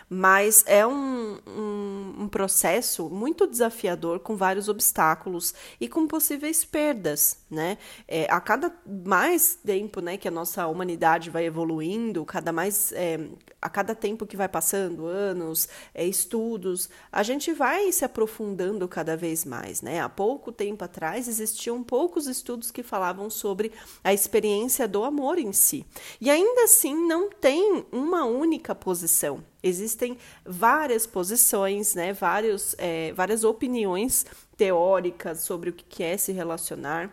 mas 0.10 0.64
é 0.66 0.88
um, 0.88 1.38
um, 1.46 2.16
um 2.20 2.28
processo 2.30 3.10
muito 3.10 3.46
desafiador, 3.46 4.20
com 4.20 4.38
vários 4.38 4.70
obstáculos 4.70 5.54
e 5.80 5.90
com 5.90 6.08
possíveis 6.08 6.64
perdas, 6.64 7.38
né? 7.52 7.78
É, 8.08 8.26
a 8.32 8.40
cada 8.40 8.74
mais 9.06 9.56
tempo, 9.56 10.00
né, 10.00 10.16
que 10.16 10.28
a 10.28 10.32
nossa 10.32 10.66
humanidade 10.68 11.30
vai 11.30 11.46
evoluindo, 11.46 12.24
cada 12.24 12.54
mais 12.54 12.94
é, 12.94 13.20
a 13.62 13.70
cada 13.70 13.94
tempo 13.94 14.26
que 14.26 14.38
vai 14.38 14.48
passando, 14.48 15.06
anos, 15.06 15.68
é, 15.94 16.06
estudos, 16.06 16.90
a 17.12 17.24
gente 17.24 17.52
vai 17.52 17.92
se 17.92 18.06
aprofundando 18.06 18.88
cada 18.88 19.18
vez 19.18 19.44
mais, 19.44 19.82
né? 19.82 20.00
Há 20.00 20.08
pouco 20.08 20.45
tempo 20.52 20.84
atrás 20.84 21.28
existiam 21.28 21.84
poucos 21.84 22.28
estudos 22.28 22.72
que 22.72 22.84
falavam 22.84 23.30
sobre 23.30 23.72
a 24.04 24.14
experiência 24.14 24.88
do 24.88 25.04
amor 25.04 25.38
em 25.38 25.52
si. 25.52 25.86
E 26.20 26.30
ainda 26.30 26.64
assim 26.64 26.96
não 27.08 27.30
tem 27.30 27.86
uma 27.92 28.26
única 28.26 28.74
posição. 28.74 29.44
Existem 29.62 30.18
várias 30.46 31.08
posições, 31.08 31.96
né? 31.96 32.14
Vários, 32.14 32.76
é, 32.78 33.12
várias 33.14 33.44
opiniões 33.44 34.26
teóricas 34.56 35.42
sobre 35.42 35.70
o 35.70 35.74
que 35.74 36.04
é 36.04 36.18
se 36.18 36.32
relacionar. 36.32 37.12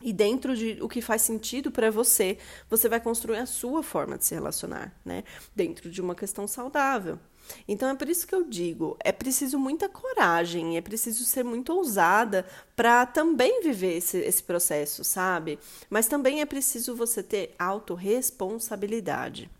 E 0.00 0.12
dentro 0.12 0.56
de 0.56 0.78
o 0.80 0.88
que 0.88 1.00
faz 1.00 1.22
sentido 1.22 1.70
para 1.70 1.90
você, 1.90 2.38
você 2.68 2.88
vai 2.88 3.00
construir 3.00 3.38
a 3.38 3.46
sua 3.46 3.82
forma 3.82 4.18
de 4.18 4.24
se 4.24 4.34
relacionar, 4.34 4.92
né? 5.04 5.22
Dentro 5.54 5.90
de 5.90 6.00
uma 6.00 6.14
questão 6.14 6.48
saudável. 6.48 7.18
Então 7.66 7.88
é 7.88 7.94
por 7.94 8.08
isso 8.08 8.26
que 8.26 8.34
eu 8.34 8.44
digo, 8.44 8.96
é 9.00 9.12
preciso 9.12 9.58
muita 9.58 9.88
coragem, 9.88 10.76
é 10.76 10.80
preciso 10.80 11.24
ser 11.24 11.44
muito 11.44 11.72
ousada 11.72 12.46
para 12.74 13.06
também 13.06 13.62
viver 13.62 13.96
esse, 13.96 14.18
esse 14.18 14.42
processo, 14.42 15.04
sabe? 15.04 15.58
Mas 15.88 16.06
também 16.06 16.40
é 16.40 16.46
preciso 16.46 16.94
você 16.94 17.22
ter 17.22 17.54
autorresponsabilidade. 17.58 19.50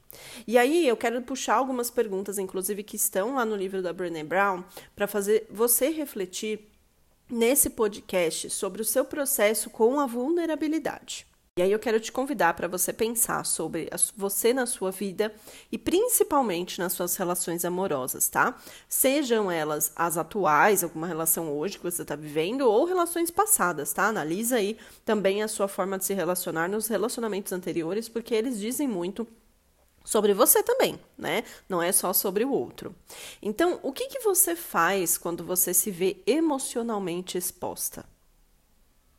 E 0.47 0.59
aí 0.59 0.87
eu 0.87 0.97
quero 0.97 1.23
puxar 1.23 1.55
algumas 1.55 1.91
perguntas, 1.91 2.39
inclusive 2.39 2.83
que 2.83 2.97
estão 2.97 3.35
lá 3.37 3.45
no 3.45 3.57
livro 3.57 3.83
da 3.83 3.93
Brené 3.93 4.23
Brown, 4.23 4.62
para 4.95 5.07
fazer 5.07 5.47
você 5.51 5.89
refletir 5.89 6.69
nesse 7.31 7.71
podcast 7.71 8.51
sobre 8.51 8.83
o 8.83 8.85
seu 8.85 9.05
processo 9.05 9.71
com 9.71 9.99
a 9.99 10.07
vulnerabilidade. 10.07 11.27
E 11.55 11.61
aí 11.61 11.71
eu 11.71 11.79
quero 11.79 12.01
te 12.01 12.11
convidar 12.11 12.55
para 12.55 12.67
você 12.67 12.95
pensar 12.95 13.45
sobre 13.45 13.91
você 14.17 14.55
na 14.55 14.65
sua 14.65 14.91
vida 14.91 15.35
e 15.71 15.77
principalmente 15.77 16.79
nas 16.79 16.95
suas 16.95 17.15
relações 17.15 17.63
amorosas, 17.63 18.27
tá? 18.27 18.59
Sejam 18.89 19.51
elas 19.51 19.93
as 19.95 20.17
atuais, 20.17 20.83
alguma 20.83 21.07
relação 21.07 21.55
hoje 21.55 21.77
que 21.77 21.85
você 21.85 22.01
está 22.01 22.17
vivendo, 22.17 22.63
ou 22.63 22.87
relações 22.87 23.31
passadas, 23.31 23.93
tá? 23.93 24.05
Analisa 24.07 24.57
aí 24.57 24.79
também 25.05 25.43
a 25.43 25.49
sua 25.49 25.69
forma 25.69 25.99
de 25.99 26.07
se 26.07 26.15
relacionar 26.15 26.71
nos 26.71 26.87
relacionamentos 26.87 27.53
anteriores, 27.53 28.09
porque 28.09 28.35
eles 28.35 28.59
dizem 28.59 28.89
muito 28.89 29.29
sobre 30.03 30.33
você 30.33 30.63
também, 30.63 30.99
né? 31.19 31.45
Não 31.69 31.83
é 31.83 31.93
só 31.93 32.15
sobre 32.15 32.47
o 32.47 32.51
outro. 32.51 32.97
Então, 33.43 33.79
o 33.83 33.93
que, 33.93 34.09
que 34.09 34.21
você 34.21 34.57
faz 34.57 35.19
quando 35.19 35.45
você 35.45 35.75
se 35.75 35.91
vê 35.91 36.23
emocionalmente 36.27 37.37
exposta? 37.37 38.11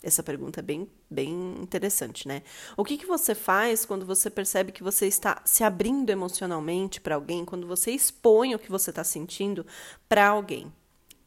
Essa 0.03 0.21
pergunta 0.21 0.59
é 0.59 0.63
bem, 0.63 0.85
bem 1.09 1.31
interessante, 1.61 2.27
né? 2.27 2.43
O 2.75 2.83
que, 2.83 2.97
que 2.97 3.05
você 3.05 3.33
faz 3.33 3.85
quando 3.85 4.05
você 4.05 4.29
percebe 4.29 4.73
que 4.73 4.83
você 4.83 5.07
está 5.07 5.41
se 5.45 5.63
abrindo 5.63 6.09
emocionalmente 6.09 6.99
para 6.99 7.15
alguém, 7.15 7.45
quando 7.45 7.65
você 7.65 7.91
expõe 7.91 8.53
o 8.53 8.59
que 8.59 8.69
você 8.69 8.89
está 8.89 9.01
sentindo 9.01 9.65
para 10.09 10.27
alguém? 10.27 10.71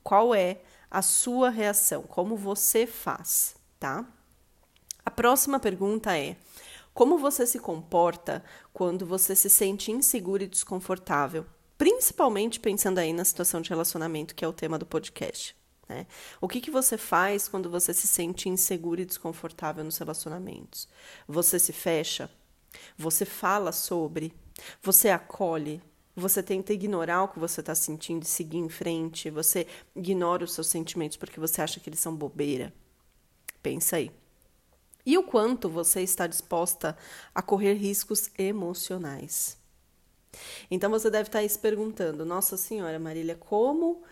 Qual 0.02 0.34
é 0.34 0.60
a 0.90 1.00
sua 1.00 1.48
reação? 1.48 2.02
Como 2.02 2.36
você 2.36 2.86
faz, 2.86 3.56
tá? 3.80 4.04
A 5.02 5.10
próxima 5.10 5.58
pergunta 5.58 6.14
é: 6.14 6.36
como 6.92 7.16
você 7.16 7.46
se 7.46 7.58
comporta 7.58 8.44
quando 8.74 9.06
você 9.06 9.34
se 9.34 9.48
sente 9.48 9.90
inseguro 9.90 10.42
e 10.42 10.46
desconfortável? 10.46 11.46
Principalmente 11.78 12.60
pensando 12.60 12.98
aí 12.98 13.14
na 13.14 13.24
situação 13.24 13.62
de 13.62 13.70
relacionamento, 13.70 14.34
que 14.34 14.44
é 14.44 14.48
o 14.48 14.52
tema 14.52 14.78
do 14.78 14.84
podcast. 14.84 15.56
Né? 15.88 16.06
O 16.40 16.48
que, 16.48 16.60
que 16.60 16.70
você 16.70 16.98
faz 16.98 17.48
quando 17.48 17.70
você 17.70 17.94
se 17.94 18.06
sente 18.06 18.48
inseguro 18.48 19.00
e 19.00 19.04
desconfortável 19.04 19.84
nos 19.84 19.98
relacionamentos? 19.98 20.88
Você 21.28 21.58
se 21.58 21.72
fecha? 21.72 22.30
Você 22.98 23.24
fala 23.24 23.72
sobre? 23.72 24.32
Você 24.82 25.10
acolhe? 25.10 25.80
Você 26.14 26.42
tenta 26.42 26.72
ignorar 26.72 27.24
o 27.24 27.28
que 27.28 27.38
você 27.38 27.60
está 27.60 27.74
sentindo 27.74 28.22
e 28.22 28.26
seguir 28.26 28.58
em 28.58 28.68
frente? 28.68 29.30
Você 29.30 29.66
ignora 29.94 30.44
os 30.44 30.54
seus 30.54 30.66
sentimentos 30.66 31.16
porque 31.16 31.38
você 31.38 31.60
acha 31.60 31.78
que 31.78 31.88
eles 31.88 32.00
são 32.00 32.16
bobeira? 32.16 32.72
Pensa 33.62 33.96
aí. 33.96 34.10
E 35.04 35.16
o 35.16 35.22
quanto 35.22 35.68
você 35.68 36.00
está 36.00 36.26
disposta 36.26 36.96
a 37.34 37.40
correr 37.42 37.74
riscos 37.74 38.30
emocionais? 38.36 39.58
Então 40.70 40.90
você 40.90 41.10
deve 41.10 41.28
estar 41.28 41.40
aí 41.40 41.48
se 41.48 41.58
perguntando: 41.58 42.24
Nossa 42.24 42.56
Senhora 42.56 42.98
Marília, 42.98 43.36
como 43.36 44.02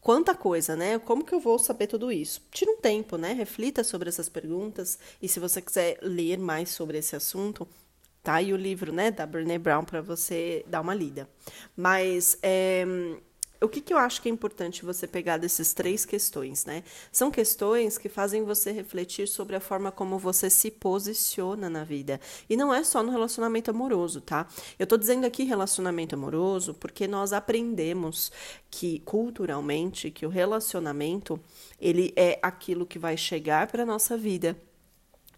quanta 0.00 0.34
coisa, 0.34 0.76
né? 0.76 0.98
Como 0.98 1.24
que 1.24 1.34
eu 1.34 1.40
vou 1.40 1.58
saber 1.58 1.86
tudo 1.86 2.10
isso? 2.10 2.40
Tira 2.50 2.70
um 2.70 2.76
tempo, 2.76 3.16
né? 3.16 3.32
Reflita 3.32 3.82
sobre 3.84 4.08
essas 4.08 4.28
perguntas 4.28 4.98
e 5.20 5.28
se 5.28 5.40
você 5.40 5.60
quiser 5.60 5.98
ler 6.02 6.38
mais 6.38 6.70
sobre 6.70 6.98
esse 6.98 7.16
assunto, 7.16 7.66
tá 8.22 8.34
aí 8.34 8.52
o 8.52 8.56
livro, 8.56 8.92
né, 8.92 9.10
da 9.10 9.24
Brené 9.24 9.58
Brown 9.58 9.84
para 9.84 10.02
você 10.02 10.64
dar 10.66 10.80
uma 10.80 10.94
lida. 10.94 11.28
Mas 11.76 12.36
é, 12.42 12.84
o 13.60 13.68
que, 13.68 13.80
que 13.80 13.92
eu 13.92 13.98
acho 13.98 14.22
que 14.22 14.28
é 14.28 14.32
importante 14.32 14.84
você 14.84 15.06
pegar 15.06 15.36
dessas 15.36 15.72
três 15.72 16.04
questões, 16.04 16.64
né? 16.64 16.84
São 17.10 17.30
questões 17.30 17.98
que 17.98 18.08
fazem 18.08 18.44
você 18.44 18.70
refletir 18.70 19.26
sobre 19.26 19.56
a 19.56 19.60
forma 19.60 19.90
como 19.90 20.18
você 20.18 20.48
se 20.48 20.70
posiciona 20.70 21.68
na 21.68 21.82
vida. 21.82 22.20
E 22.48 22.56
não 22.56 22.72
é 22.72 22.84
só 22.84 23.02
no 23.02 23.10
relacionamento 23.10 23.70
amoroso, 23.70 24.20
tá? 24.20 24.46
Eu 24.78 24.86
tô 24.86 24.96
dizendo 24.96 25.26
aqui 25.26 25.44
relacionamento 25.44 26.14
amoroso 26.14 26.74
porque 26.74 27.08
nós 27.08 27.32
aprendemos 27.32 28.30
que 28.70 29.00
culturalmente 29.00 30.10
que 30.10 30.24
o 30.24 30.28
relacionamento 30.28 31.40
ele 31.80 32.12
é 32.16 32.38
aquilo 32.42 32.86
que 32.86 32.98
vai 32.98 33.16
chegar 33.16 33.66
para 33.66 33.84
nossa 33.84 34.16
vida 34.16 34.56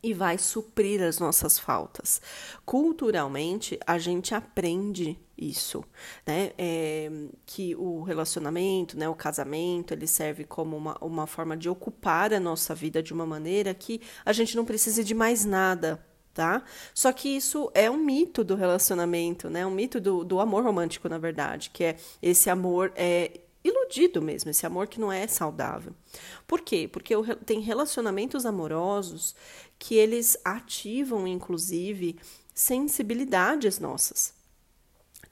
e 0.03 0.15
vai 0.15 0.39
suprir 0.39 1.03
as 1.03 1.19
nossas 1.19 1.59
faltas. 1.59 2.21
Culturalmente, 2.65 3.79
a 3.87 3.99
gente 3.99 4.35
aprende 4.35 5.19
isso, 5.37 5.83
né? 6.27 6.53
É, 6.59 7.11
que 7.47 7.75
o 7.75 8.03
relacionamento, 8.03 8.97
né, 8.99 9.09
o 9.09 9.15
casamento, 9.15 9.95
ele 9.95 10.07
serve 10.07 10.45
como 10.45 10.77
uma, 10.77 10.97
uma 11.01 11.27
forma 11.27 11.57
de 11.57 11.69
ocupar 11.69 12.33
a 12.33 12.41
nossa 12.41 12.75
vida 12.75 13.03
de 13.03 13.13
uma 13.13 13.25
maneira 13.27 13.73
que 13.73 14.01
a 14.25 14.33
gente 14.33 14.57
não 14.57 14.65
precise 14.65 15.03
de 15.03 15.15
mais 15.15 15.45
nada. 15.45 16.05
Tá? 16.33 16.63
Só 16.95 17.13
que 17.13 17.29
isso 17.29 17.71
é 17.75 17.91
um 17.91 17.97
mito 17.97 18.45
do 18.45 18.55
relacionamento, 18.55 19.51
né? 19.51 19.67
Um 19.67 19.71
mito 19.71 20.01
do, 20.01 20.25
do 20.25 20.39
amor 20.39 20.63
romântico, 20.63 21.09
na 21.09 21.19
verdade, 21.19 21.71
que 21.71 21.83
é 21.83 21.97
esse 22.23 22.49
amor 22.49 22.93
é, 22.95 23.41
iludido 23.91 24.23
mesmo, 24.23 24.51
esse 24.51 24.65
amor 24.65 24.87
que 24.87 25.01
não 25.01 25.11
é 25.11 25.27
saudável. 25.27 25.93
Por 26.47 26.61
quê? 26.61 26.89
Porque 26.91 27.15
tem 27.45 27.61
relacionamentos 27.61 28.47
amorosos 28.47 29.35
que 29.79 29.97
eles 29.97 30.37
ativam, 30.45 31.27
inclusive, 31.27 32.19
sensibilidades 32.55 33.79
nossas. 33.79 34.33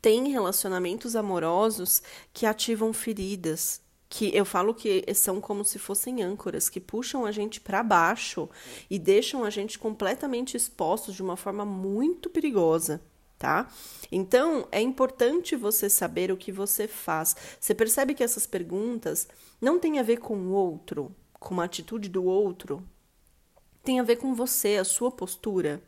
Tem 0.02 0.28
relacionamentos 0.28 1.14
amorosos 1.14 2.02
que 2.32 2.46
ativam 2.46 2.92
feridas, 2.92 3.80
que 4.08 4.34
eu 4.34 4.44
falo 4.44 4.74
que 4.74 5.04
são 5.14 5.40
como 5.40 5.64
se 5.64 5.78
fossem 5.78 6.22
âncoras 6.22 6.68
que 6.68 6.80
puxam 6.80 7.26
a 7.26 7.32
gente 7.32 7.60
para 7.60 7.82
baixo 7.82 8.48
e 8.88 8.98
deixam 8.98 9.44
a 9.44 9.50
gente 9.50 9.78
completamente 9.78 10.56
expostos 10.56 11.14
de 11.14 11.22
uma 11.22 11.36
forma 11.36 11.64
muito 11.64 12.30
perigosa, 12.30 13.02
tá? 13.38 13.70
Então, 14.10 14.66
é 14.72 14.80
importante 14.80 15.54
você 15.54 15.88
saber 15.88 16.32
o 16.32 16.36
que 16.36 16.50
você 16.50 16.88
faz. 16.88 17.36
Você 17.60 17.74
percebe 17.74 18.14
que 18.14 18.24
essas 18.24 18.46
perguntas 18.46 19.28
não 19.60 19.78
têm 19.78 19.98
a 19.98 20.02
ver 20.02 20.18
com 20.18 20.36
o 20.36 20.50
outro, 20.50 21.14
com 21.38 21.60
a 21.60 21.64
atitude 21.64 22.08
do 22.08 22.24
outro, 22.24 22.82
tem 23.82 24.00
a 24.00 24.02
ver 24.02 24.16
com 24.16 24.34
você, 24.34 24.76
a 24.76 24.84
sua 24.84 25.10
postura. 25.10 25.80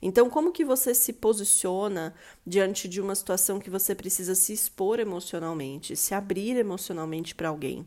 Então, 0.00 0.30
como 0.30 0.52
que 0.52 0.64
você 0.64 0.94
se 0.94 1.12
posiciona 1.12 2.14
diante 2.46 2.88
de 2.88 3.00
uma 3.00 3.14
situação 3.14 3.58
que 3.58 3.70
você 3.70 3.94
precisa 3.94 4.34
se 4.34 4.52
expor 4.52 5.00
emocionalmente, 5.00 5.96
se 5.96 6.14
abrir 6.14 6.56
emocionalmente 6.56 7.34
para 7.34 7.48
alguém? 7.48 7.86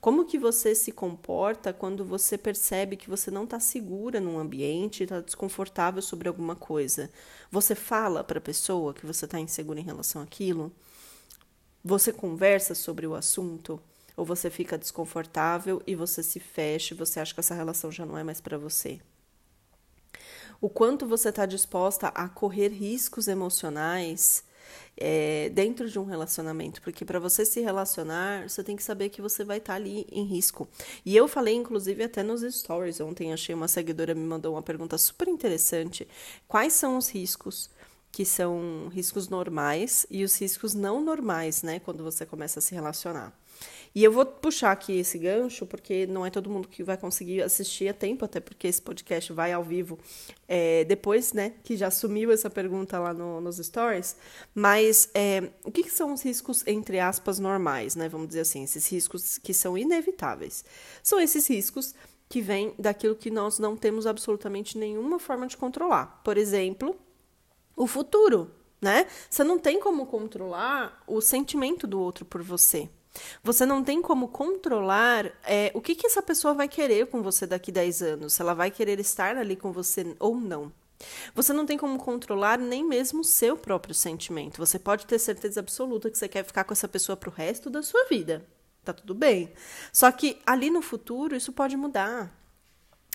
Como 0.00 0.24
que 0.24 0.38
você 0.38 0.74
se 0.74 0.92
comporta 0.92 1.72
quando 1.72 2.04
você 2.04 2.38
percebe 2.38 2.96
que 2.96 3.10
você 3.10 3.30
não 3.30 3.44
está 3.44 3.60
segura 3.60 4.20
num 4.20 4.38
ambiente, 4.38 5.02
está 5.02 5.20
desconfortável 5.20 6.00
sobre 6.00 6.28
alguma 6.28 6.56
coisa? 6.56 7.10
Você 7.50 7.74
fala 7.74 8.24
para 8.24 8.38
a 8.38 8.42
pessoa 8.42 8.94
que 8.94 9.06
você 9.06 9.24
está 9.24 9.38
insegura 9.38 9.80
em 9.80 9.84
relação 9.84 10.22
àquilo? 10.22 10.72
Você 11.84 12.12
conversa 12.12 12.74
sobre 12.74 13.06
o 13.06 13.14
assunto? 13.14 13.80
ou 14.18 14.24
você 14.24 14.50
fica 14.50 14.76
desconfortável 14.76 15.80
e 15.86 15.94
você 15.94 16.24
se 16.24 16.40
fecha 16.40 16.92
e 16.92 16.96
você 16.96 17.20
acha 17.20 17.32
que 17.32 17.38
essa 17.38 17.54
relação 17.54 17.92
já 17.92 18.04
não 18.04 18.18
é 18.18 18.24
mais 18.24 18.40
para 18.40 18.58
você. 18.58 19.00
O 20.60 20.68
quanto 20.68 21.06
você 21.06 21.28
está 21.28 21.46
disposta 21.46 22.08
a 22.08 22.28
correr 22.28 22.66
riscos 22.70 23.28
emocionais 23.28 24.42
é, 24.96 25.48
dentro 25.50 25.88
de 25.88 25.98
um 25.98 26.04
relacionamento, 26.04 26.82
porque 26.82 27.04
para 27.04 27.18
você 27.18 27.44
se 27.44 27.60
relacionar, 27.60 28.48
você 28.48 28.62
tem 28.64 28.76
que 28.76 28.82
saber 28.82 29.08
que 29.08 29.22
você 29.22 29.44
vai 29.44 29.58
estar 29.58 29.74
tá 29.74 29.76
ali 29.76 30.06
em 30.10 30.24
risco. 30.24 30.68
E 31.04 31.16
eu 31.16 31.28
falei, 31.28 31.54
inclusive, 31.54 32.02
até 32.04 32.22
nos 32.22 32.42
stories 32.42 33.00
ontem, 33.00 33.32
achei 33.32 33.54
uma 33.54 33.68
seguidora 33.68 34.14
me 34.14 34.24
mandou 34.24 34.54
uma 34.54 34.62
pergunta 34.62 34.98
super 34.98 35.28
interessante: 35.28 36.06
quais 36.46 36.72
são 36.72 36.96
os 36.96 37.08
riscos? 37.08 37.70
que 38.10 38.24
são 38.24 38.88
riscos 38.88 39.28
normais 39.28 40.06
e 40.10 40.24
os 40.24 40.34
riscos 40.40 40.74
não 40.74 41.04
normais, 41.04 41.62
né, 41.62 41.78
quando 41.78 42.02
você 42.02 42.24
começa 42.24 42.58
a 42.58 42.62
se 42.62 42.74
relacionar. 42.74 43.32
E 43.94 44.04
eu 44.04 44.12
vou 44.12 44.24
puxar 44.24 44.72
aqui 44.72 44.98
esse 44.98 45.18
gancho, 45.18 45.66
porque 45.66 46.06
não 46.06 46.24
é 46.24 46.30
todo 46.30 46.50
mundo 46.50 46.68
que 46.68 46.82
vai 46.82 46.96
conseguir 46.96 47.42
assistir 47.42 47.88
a 47.88 47.94
tempo, 47.94 48.24
até 48.24 48.40
porque 48.40 48.66
esse 48.66 48.80
podcast 48.80 49.32
vai 49.32 49.52
ao 49.52 49.64
vivo 49.64 49.98
é, 50.46 50.84
depois, 50.84 51.32
né? 51.32 51.54
Que 51.62 51.76
já 51.76 51.90
sumiu 51.90 52.30
essa 52.30 52.50
pergunta 52.50 52.98
lá 52.98 53.12
no, 53.12 53.40
nos 53.40 53.56
stories. 53.56 54.16
Mas 54.54 55.08
é, 55.14 55.50
o 55.64 55.70
que, 55.70 55.82
que 55.82 55.90
são 55.90 56.12
os 56.12 56.22
riscos, 56.22 56.66
entre 56.66 57.00
aspas, 57.00 57.38
normais, 57.38 57.96
né? 57.96 58.08
Vamos 58.08 58.28
dizer 58.28 58.40
assim, 58.40 58.64
esses 58.64 58.86
riscos 58.88 59.38
que 59.38 59.54
são 59.54 59.76
inevitáveis. 59.76 60.64
São 61.02 61.20
esses 61.20 61.46
riscos 61.48 61.94
que 62.28 62.42
vêm 62.42 62.74
daquilo 62.78 63.16
que 63.16 63.30
nós 63.30 63.58
não 63.58 63.76
temos 63.76 64.06
absolutamente 64.06 64.76
nenhuma 64.76 65.18
forma 65.18 65.46
de 65.46 65.56
controlar. 65.56 66.20
Por 66.22 66.36
exemplo, 66.36 66.94
o 67.74 67.86
futuro, 67.86 68.50
né? 68.80 69.06
Você 69.30 69.42
não 69.42 69.58
tem 69.58 69.80
como 69.80 70.06
controlar 70.06 71.02
o 71.06 71.20
sentimento 71.20 71.86
do 71.86 71.98
outro 72.00 72.24
por 72.24 72.42
você. 72.42 72.88
Você 73.42 73.64
não 73.66 73.82
tem 73.82 74.00
como 74.02 74.28
controlar 74.28 75.26
é, 75.44 75.70
o 75.74 75.80
que, 75.80 75.94
que 75.94 76.06
essa 76.06 76.22
pessoa 76.22 76.54
vai 76.54 76.68
querer 76.68 77.06
com 77.06 77.22
você 77.22 77.46
daqui 77.46 77.72
10 77.72 78.02
anos, 78.02 78.34
se 78.34 78.42
ela 78.42 78.54
vai 78.54 78.70
querer 78.70 78.98
estar 79.00 79.36
ali 79.36 79.56
com 79.56 79.72
você 79.72 80.14
ou 80.18 80.36
não. 80.36 80.72
Você 81.34 81.52
não 81.52 81.64
tem 81.64 81.78
como 81.78 81.98
controlar 81.98 82.58
nem 82.58 82.84
mesmo 82.84 83.20
o 83.20 83.24
seu 83.24 83.56
próprio 83.56 83.94
sentimento. 83.94 84.58
Você 84.58 84.78
pode 84.78 85.06
ter 85.06 85.18
certeza 85.18 85.60
absoluta 85.60 86.10
que 86.10 86.18
você 86.18 86.28
quer 86.28 86.44
ficar 86.44 86.64
com 86.64 86.72
essa 86.72 86.88
pessoa 86.88 87.16
para 87.16 87.30
o 87.30 87.32
resto 87.32 87.70
da 87.70 87.82
sua 87.82 88.04
vida. 88.06 88.44
Tá 88.84 88.92
tudo 88.92 89.14
bem. 89.14 89.52
Só 89.92 90.10
que 90.10 90.40
ali 90.46 90.70
no 90.70 90.82
futuro 90.82 91.36
isso 91.36 91.52
pode 91.52 91.76
mudar. 91.76 92.34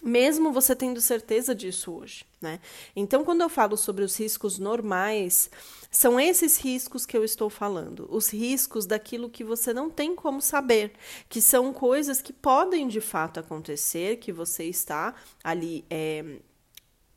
mesmo 0.03 0.51
você 0.51 0.75
tendo 0.75 0.99
certeza 0.99 1.55
disso 1.55 1.93
hoje, 1.93 2.25
né? 2.41 2.59
Então, 2.95 3.23
quando 3.23 3.41
eu 3.41 3.49
falo 3.49 3.77
sobre 3.77 4.03
os 4.03 4.17
riscos 4.19 4.59
normais, 4.59 5.49
são 5.93 6.19
esses 6.19 6.57
riscos 6.57 7.05
que 7.05 7.15
eu 7.15 7.23
estou 7.23 7.51
falando, 7.51 8.07
os 8.09 8.33
riscos 8.33 8.87
daquilo 8.87 9.29
que 9.29 9.43
você 9.43 9.71
não 9.71 9.91
tem 9.91 10.15
como 10.15 10.41
saber, 10.41 10.93
que 11.29 11.39
são 11.39 11.71
coisas 11.71 12.19
que 12.19 12.33
podem 12.33 12.87
de 12.87 12.99
fato 12.99 13.39
acontecer, 13.39 14.17
que 14.17 14.33
você 14.33 14.63
está 14.63 15.13
ali 15.43 15.85
é, 15.91 16.39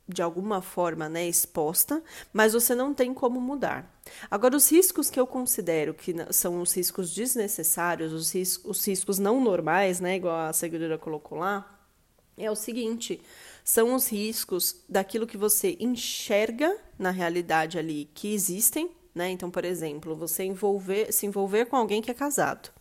de 0.07 0.21
alguma 0.21 0.61
forma 0.61 1.09
né, 1.09 1.27
exposta, 1.27 2.03
mas 2.31 2.53
você 2.53 2.75
não 2.75 2.93
tem 2.93 3.15
como 3.15 3.41
mudar. 3.41 3.99
Agora, 4.29 4.55
os 4.55 4.71
riscos 4.71 5.09
que 5.09 5.19
eu 5.19 5.25
considero 5.25 5.95
que 5.95 6.13
são 6.29 6.61
os 6.61 6.71
riscos 6.71 7.11
desnecessários, 7.15 8.13
os, 8.13 8.31
ris 8.31 8.61
os 8.63 8.85
riscos 8.85 9.17
não 9.17 9.43
normais, 9.43 9.99
né, 9.99 10.17
igual 10.17 10.47
a 10.47 10.53
seguidora 10.53 10.99
colocou 10.99 11.39
lá, 11.39 11.77
é 12.37 12.49
o 12.51 12.55
seguinte: 12.55 13.19
são 13.67 13.93
os 13.93 14.07
riscos 14.07 14.81
daquilo 14.87 15.27
que 15.27 15.35
você 15.35 15.75
enxerga 15.77 16.73
na 16.97 17.11
realidade 17.11 17.77
ali 17.77 18.09
que 18.13 18.33
existem, 18.33 18.89
né? 19.13 19.29
Então, 19.29 19.51
por 19.51 19.65
exemplo, 19.65 20.15
você 20.15 20.45
envolver, 20.45 21.11
se 21.11 21.25
envolver 21.25 21.65
com 21.65 21.75
alguém 21.75 22.01
que 22.01 22.09
é 22.09 22.13
casado. 22.13 22.71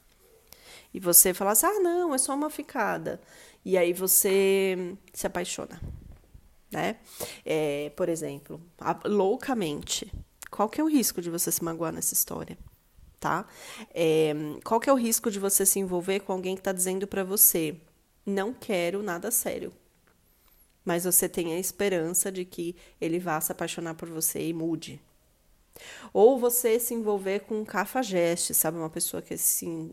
E 0.95 1.01
você 1.01 1.35
falar 1.35 1.53
assim: 1.53 1.67
"Ah, 1.67 1.81
não, 1.81 2.15
é 2.15 2.19
só 2.19 2.33
uma 2.37 2.49
ficada". 2.49 3.21
E 3.65 3.77
aí 3.77 3.93
você 3.93 4.97
se 5.13 5.27
apaixona, 5.27 5.81
né? 6.71 6.99
É, 7.45 7.91
por 7.97 8.09
exemplo, 8.09 8.61
loucamente. 9.05 10.13
Qual 10.53 10.69
que 10.69 10.81
é 10.81 10.85
o 10.85 10.89
risco 10.89 11.21
de 11.21 11.31
você 11.31 11.51
se 11.51 11.65
magoar 11.65 11.93
nessa 11.93 12.15
história? 12.15 12.57
Tá? 13.19 13.45
É, 13.93 14.33
qual 14.65 14.79
que 14.79 14.89
é 14.89 14.93
o 14.93 14.97
risco 14.97 15.33
de 15.33 15.41
você 15.41 15.67
se 15.67 15.81
envolver 15.81 16.21
com 16.21 16.33
alguém 16.33 16.55
que 16.55 16.61
está 16.61 16.71
dizendo 16.71 17.09
para 17.09 17.25
você: 17.25 17.77
"Não 18.25 18.55
quero 18.55 19.03
nada 19.03 19.33
sério"? 19.33 19.73
Mas 20.87 21.05
você 21.05 21.29
tem 21.29 21.53
a 21.55 21.59
esperança 21.59 22.33
de 22.33 22.45
que 22.45 22.77
ele 23.01 23.19
vá 23.19 23.41
se 23.41 23.53
apaixonar 23.53 23.95
por 23.95 24.09
você 24.09 24.49
e 24.49 24.55
mude. 24.55 25.01
Ou 26.13 26.39
você 26.39 26.79
se 26.81 26.95
envolver 26.95 27.41
com 27.41 27.61
um 27.61 27.65
cafajeste, 27.65 28.55
sabe? 28.55 28.79
Uma 28.79 28.89
pessoa 28.91 29.21
que 29.23 29.35
assim, 29.35 29.91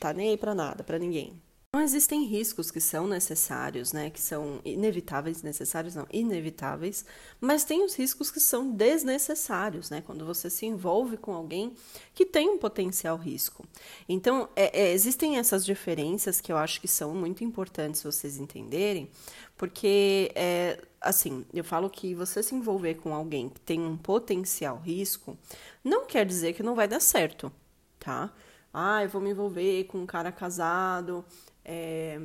tá 0.00 0.12
nem 0.12 0.30
aí 0.30 0.38
pra 0.38 0.54
nada, 0.54 0.84
para 0.84 0.98
ninguém. 0.98 1.42
Não 1.76 1.82
existem 1.82 2.24
riscos 2.24 2.70
que 2.70 2.80
são 2.80 3.06
necessários, 3.06 3.92
né? 3.92 4.08
Que 4.08 4.18
são 4.18 4.62
inevitáveis, 4.64 5.42
necessários 5.42 5.94
não, 5.94 6.06
inevitáveis, 6.10 7.04
mas 7.38 7.64
tem 7.64 7.84
os 7.84 7.94
riscos 7.94 8.30
que 8.30 8.40
são 8.40 8.70
desnecessários, 8.70 9.90
né? 9.90 10.00
Quando 10.00 10.24
você 10.24 10.48
se 10.48 10.64
envolve 10.64 11.18
com 11.18 11.34
alguém 11.34 11.74
que 12.14 12.24
tem 12.24 12.48
um 12.48 12.56
potencial 12.56 13.18
risco. 13.18 13.62
Então, 14.08 14.48
é, 14.56 14.84
é, 14.84 14.92
existem 14.94 15.36
essas 15.36 15.66
diferenças 15.66 16.40
que 16.40 16.50
eu 16.50 16.56
acho 16.56 16.80
que 16.80 16.88
são 16.88 17.14
muito 17.14 17.44
importantes 17.44 18.02
vocês 18.02 18.38
entenderem, 18.38 19.10
porque, 19.54 20.32
é, 20.34 20.82
assim, 20.98 21.44
eu 21.52 21.62
falo 21.62 21.90
que 21.90 22.14
você 22.14 22.42
se 22.42 22.54
envolver 22.54 22.94
com 22.94 23.14
alguém 23.14 23.50
que 23.50 23.60
tem 23.60 23.80
um 23.82 23.98
potencial 23.98 24.78
risco 24.78 25.36
não 25.84 26.06
quer 26.06 26.24
dizer 26.24 26.54
que 26.54 26.62
não 26.62 26.74
vai 26.74 26.88
dar 26.88 27.00
certo, 27.00 27.52
tá? 28.00 28.32
Ah, 28.72 29.02
eu 29.02 29.10
vou 29.10 29.20
me 29.20 29.30
envolver 29.30 29.84
com 29.84 29.98
um 29.98 30.06
cara 30.06 30.32
casado 30.32 31.22
é, 31.68 32.20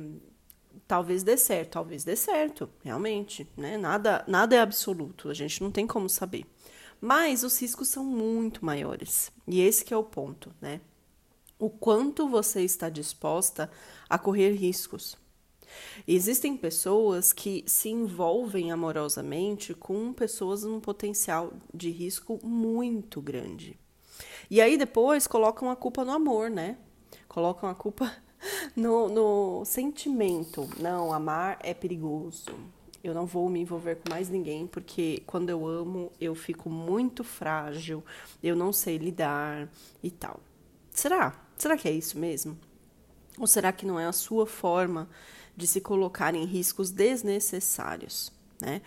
talvez 0.86 1.24
dê 1.24 1.36
certo, 1.36 1.70
talvez 1.70 2.04
dê 2.04 2.14
certo, 2.14 2.70
realmente, 2.84 3.46
né? 3.56 3.76
Nada, 3.76 4.24
nada 4.28 4.54
é 4.54 4.60
absoluto, 4.60 5.28
a 5.28 5.34
gente 5.34 5.60
não 5.60 5.72
tem 5.72 5.84
como 5.84 6.08
saber. 6.08 6.46
Mas 7.00 7.42
os 7.42 7.60
riscos 7.60 7.88
são 7.88 8.04
muito 8.04 8.64
maiores. 8.64 9.32
E 9.48 9.60
esse 9.60 9.84
que 9.84 9.92
é 9.92 9.96
o 9.96 10.04
ponto, 10.04 10.54
né? 10.60 10.80
O 11.58 11.68
quanto 11.68 12.28
você 12.28 12.62
está 12.62 12.88
disposta 12.88 13.68
a 14.08 14.16
correr 14.16 14.52
riscos. 14.52 15.16
Existem 16.06 16.56
pessoas 16.56 17.32
que 17.32 17.64
se 17.66 17.88
envolvem 17.88 18.70
amorosamente 18.70 19.74
com 19.74 20.12
pessoas 20.12 20.62
num 20.62 20.78
potencial 20.78 21.52
de 21.74 21.90
risco 21.90 22.38
muito 22.44 23.20
grande. 23.20 23.76
E 24.48 24.60
aí 24.60 24.76
depois 24.76 25.26
colocam 25.26 25.68
a 25.70 25.74
culpa 25.74 26.04
no 26.04 26.12
amor, 26.12 26.50
né? 26.50 26.76
Colocam 27.26 27.68
a 27.68 27.74
culpa 27.74 28.12
no, 28.74 29.08
no 29.08 29.64
sentimento. 29.64 30.68
Não, 30.78 31.12
amar 31.12 31.58
é 31.60 31.74
perigoso. 31.74 32.54
Eu 33.02 33.12
não 33.12 33.26
vou 33.26 33.48
me 33.48 33.60
envolver 33.60 33.96
com 33.96 34.10
mais 34.10 34.28
ninguém 34.28 34.66
porque 34.66 35.22
quando 35.26 35.50
eu 35.50 35.66
amo 35.66 36.12
eu 36.20 36.34
fico 36.34 36.70
muito 36.70 37.24
frágil, 37.24 38.04
eu 38.42 38.54
não 38.54 38.72
sei 38.72 38.96
lidar 38.96 39.68
e 40.02 40.10
tal. 40.10 40.40
Será? 40.90 41.34
Será 41.58 41.76
que 41.76 41.88
é 41.88 41.92
isso 41.92 42.18
mesmo? 42.18 42.56
Ou 43.38 43.46
será 43.46 43.72
que 43.72 43.86
não 43.86 43.98
é 43.98 44.06
a 44.06 44.12
sua 44.12 44.46
forma 44.46 45.08
de 45.56 45.66
se 45.66 45.80
colocar 45.80 46.34
em 46.34 46.44
riscos 46.44 46.90
desnecessários? 46.90 48.32
Né? 48.60 48.82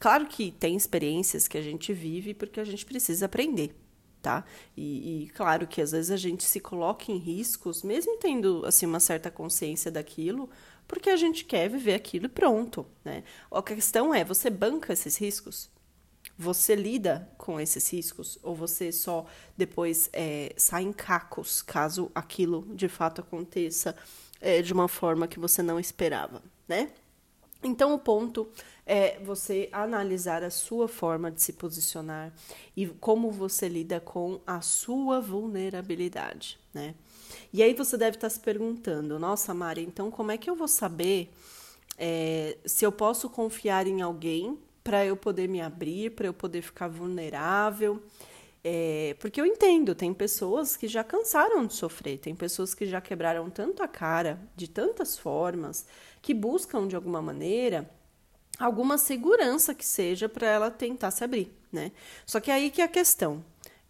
Claro 0.00 0.26
que 0.26 0.50
tem 0.50 0.74
experiências 0.74 1.46
que 1.46 1.56
a 1.56 1.62
gente 1.62 1.92
vive 1.92 2.34
porque 2.34 2.58
a 2.58 2.64
gente 2.64 2.84
precisa 2.84 3.26
aprender 3.26 3.72
tá? 4.20 4.44
E, 4.76 5.24
e, 5.24 5.28
claro 5.30 5.66
que 5.66 5.80
às 5.80 5.92
vezes 5.92 6.10
a 6.10 6.16
gente 6.16 6.44
se 6.44 6.60
coloca 6.60 7.10
em 7.10 7.16
riscos, 7.16 7.82
mesmo 7.82 8.16
tendo 8.18 8.64
assim 8.66 8.86
uma 8.86 9.00
certa 9.00 9.30
consciência 9.30 9.90
daquilo, 9.90 10.48
porque 10.86 11.10
a 11.10 11.16
gente 11.16 11.44
quer 11.44 11.68
viver 11.68 11.94
aquilo 11.94 12.26
e 12.26 12.28
pronto, 12.28 12.86
né? 13.04 13.22
A 13.50 13.62
questão 13.62 14.14
é, 14.14 14.24
você 14.24 14.50
banca 14.50 14.92
esses 14.92 15.16
riscos? 15.16 15.70
Você 16.36 16.74
lida 16.74 17.30
com 17.38 17.60
esses 17.60 17.90
riscos 17.92 18.38
ou 18.42 18.54
você 18.54 18.90
só 18.90 19.26
depois 19.56 20.08
é, 20.12 20.52
sai 20.56 20.82
em 20.82 20.92
cacos 20.92 21.62
caso 21.62 22.10
aquilo 22.14 22.66
de 22.74 22.88
fato 22.88 23.20
aconteça 23.20 23.94
é, 24.40 24.62
de 24.62 24.72
uma 24.72 24.88
forma 24.88 25.28
que 25.28 25.38
você 25.38 25.62
não 25.62 25.78
esperava, 25.78 26.42
né? 26.66 26.90
Então, 27.62 27.92
o 27.92 27.98
ponto 27.98 28.48
é 28.90 29.20
você 29.22 29.68
analisar 29.70 30.42
a 30.42 30.50
sua 30.50 30.88
forma 30.88 31.30
de 31.30 31.40
se 31.40 31.52
posicionar 31.52 32.32
e 32.76 32.88
como 32.88 33.30
você 33.30 33.68
lida 33.68 34.00
com 34.00 34.40
a 34.44 34.60
sua 34.60 35.20
vulnerabilidade, 35.20 36.58
né? 36.74 36.96
E 37.52 37.62
aí 37.62 37.72
você 37.72 37.96
deve 37.96 38.16
estar 38.16 38.28
se 38.28 38.40
perguntando, 38.40 39.16
nossa, 39.16 39.54
Mari, 39.54 39.82
então 39.82 40.10
como 40.10 40.32
é 40.32 40.36
que 40.36 40.50
eu 40.50 40.56
vou 40.56 40.66
saber 40.66 41.30
é, 41.96 42.58
se 42.66 42.84
eu 42.84 42.90
posso 42.90 43.30
confiar 43.30 43.86
em 43.86 44.02
alguém 44.02 44.58
para 44.82 45.06
eu 45.06 45.16
poder 45.16 45.48
me 45.48 45.60
abrir, 45.60 46.10
para 46.10 46.26
eu 46.26 46.34
poder 46.34 46.60
ficar 46.60 46.88
vulnerável? 46.88 48.02
É, 48.64 49.14
porque 49.20 49.40
eu 49.40 49.46
entendo, 49.46 49.94
tem 49.94 50.12
pessoas 50.12 50.76
que 50.76 50.88
já 50.88 51.04
cansaram 51.04 51.64
de 51.64 51.74
sofrer, 51.74 52.18
tem 52.18 52.34
pessoas 52.34 52.74
que 52.74 52.86
já 52.86 53.00
quebraram 53.00 53.48
tanto 53.50 53.84
a 53.84 53.88
cara 53.88 54.40
de 54.56 54.68
tantas 54.68 55.16
formas, 55.16 55.86
que 56.20 56.34
buscam 56.34 56.88
de 56.88 56.96
alguma 56.96 57.22
maneira 57.22 57.88
alguma 58.60 58.98
segurança 58.98 59.74
que 59.74 59.84
seja 59.84 60.28
para 60.28 60.46
ela 60.46 60.70
tentar 60.70 61.10
se 61.10 61.24
abrir, 61.24 61.50
né? 61.72 61.90
Só 62.26 62.38
que 62.38 62.50
aí 62.50 62.70
que 62.70 62.82
é 62.82 62.84
a 62.84 62.88
questão. 62.88 63.42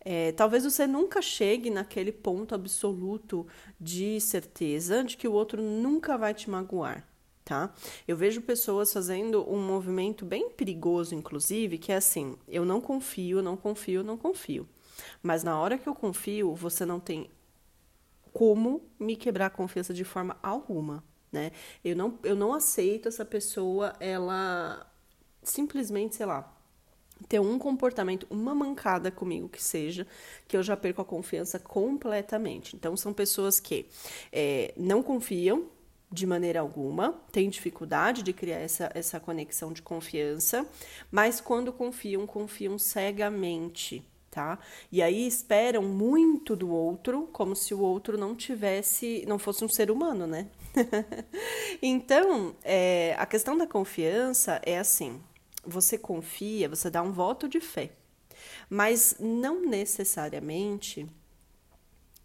É, 0.02 0.32
talvez 0.32 0.64
você 0.64 0.86
nunca 0.86 1.20
chegue 1.20 1.68
naquele 1.68 2.12
ponto 2.12 2.54
absoluto 2.54 3.46
de 3.78 4.18
certeza 4.20 5.04
de 5.04 5.16
que 5.16 5.28
o 5.28 5.32
outro 5.32 5.60
nunca 5.60 6.16
vai 6.16 6.32
te 6.32 6.48
magoar, 6.48 7.06
tá? 7.44 7.74
Eu 8.08 8.16
vejo 8.16 8.40
pessoas 8.40 8.92
fazendo 8.92 9.44
um 9.52 9.60
movimento 9.60 10.24
bem 10.24 10.48
perigoso, 10.48 11.14
inclusive, 11.14 11.76
que 11.76 11.92
é 11.92 11.96
assim: 11.96 12.36
eu 12.48 12.64
não 12.64 12.80
confio, 12.80 13.42
não 13.42 13.56
confio, 13.56 14.02
não 14.02 14.16
confio. 14.16 14.66
Mas 15.22 15.42
na 15.42 15.58
hora 15.60 15.76
que 15.76 15.88
eu 15.88 15.94
confio, 15.94 16.54
você 16.54 16.86
não 16.86 16.98
tem 16.98 17.28
como 18.32 18.80
me 18.98 19.16
quebrar 19.16 19.46
a 19.46 19.50
confiança 19.50 19.92
de 19.92 20.04
forma 20.04 20.38
alguma, 20.42 21.04
né? 21.32 21.52
Eu 21.84 21.96
não, 21.96 22.18
eu 22.22 22.34
não 22.34 22.52
aceito 22.52 23.08
essa 23.08 23.24
pessoa, 23.24 23.94
ela 24.00 24.86
simplesmente, 25.42 26.16
sei 26.16 26.26
lá, 26.26 26.52
ter 27.28 27.40
um 27.40 27.58
comportamento, 27.58 28.26
uma 28.30 28.54
mancada 28.54 29.10
comigo 29.10 29.48
que 29.48 29.62
seja, 29.62 30.06
que 30.48 30.56
eu 30.56 30.62
já 30.62 30.76
perco 30.76 31.02
a 31.02 31.04
confiança 31.04 31.58
completamente. 31.58 32.74
Então, 32.76 32.96
são 32.96 33.12
pessoas 33.12 33.60
que 33.60 33.86
é, 34.32 34.72
não 34.76 35.02
confiam, 35.02 35.66
de 36.12 36.26
maneira 36.26 36.58
alguma, 36.58 37.12
tem 37.30 37.48
dificuldade 37.48 38.22
de 38.22 38.32
criar 38.32 38.58
essa, 38.58 38.90
essa 38.94 39.20
conexão 39.20 39.72
de 39.72 39.80
confiança, 39.80 40.66
mas 41.10 41.40
quando 41.40 41.72
confiam, 41.72 42.26
confiam 42.26 42.76
cegamente, 42.78 44.04
tá? 44.28 44.58
E 44.90 45.02
aí 45.02 45.24
esperam 45.24 45.82
muito 45.82 46.56
do 46.56 46.68
outro, 46.68 47.28
como 47.32 47.54
se 47.54 47.72
o 47.72 47.80
outro 47.80 48.18
não 48.18 48.34
tivesse, 48.34 49.24
não 49.28 49.38
fosse 49.38 49.64
um 49.64 49.68
ser 49.68 49.88
humano, 49.88 50.26
né? 50.26 50.48
então, 51.82 52.54
é, 52.62 53.14
a 53.18 53.26
questão 53.26 53.56
da 53.56 53.66
confiança 53.66 54.60
é 54.64 54.78
assim: 54.78 55.20
você 55.64 55.98
confia, 55.98 56.68
você 56.68 56.90
dá 56.90 57.02
um 57.02 57.12
voto 57.12 57.48
de 57.48 57.60
fé, 57.60 57.90
mas 58.68 59.16
não 59.18 59.60
necessariamente 59.62 61.06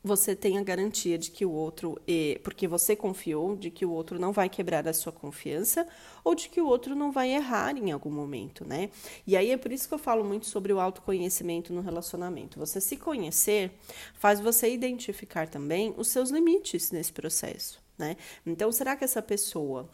você 0.06 0.36
tem 0.36 0.60
a 0.60 0.64
garantia 0.64 1.18
de 1.18 1.32
que 1.32 1.44
o 1.44 1.52
outro, 1.52 2.00
porque 2.44 2.68
você 2.68 2.96
confiou, 2.96 3.56
de 3.56 3.72
que 3.72 3.84
o 3.84 3.90
outro 3.90 4.20
não 4.20 4.32
vai 4.32 4.48
quebrar 4.48 4.88
a 4.88 4.94
sua 4.94 5.12
confiança 5.12 5.88
ou 6.24 6.36
de 6.36 6.48
que 6.48 6.62
o 6.62 6.68
outro 6.68 6.96
não 6.96 7.12
vai 7.12 7.34
errar 7.34 7.76
em 7.76 7.92
algum 7.92 8.12
momento, 8.12 8.64
né? 8.64 8.92
E 9.26 9.36
aí 9.36 9.50
é 9.50 9.58
por 9.58 9.72
isso 9.72 9.88
que 9.88 9.94
eu 9.96 9.98
falo 9.98 10.24
muito 10.24 10.46
sobre 10.46 10.72
o 10.72 10.80
autoconhecimento 10.80 11.74
no 11.74 11.82
relacionamento. 11.82 12.60
Você 12.60 12.80
se 12.80 12.98
conhecer 12.98 13.72
faz 14.14 14.40
você 14.40 14.72
identificar 14.72 15.48
também 15.48 15.92
os 15.98 16.10
seus 16.10 16.30
limites 16.30 16.92
nesse 16.92 17.12
processo, 17.12 17.82
né? 17.98 18.18
Então, 18.46 18.72
será 18.72 18.96
que 18.96 19.04
essa 19.04 19.22
pessoa 19.22 19.90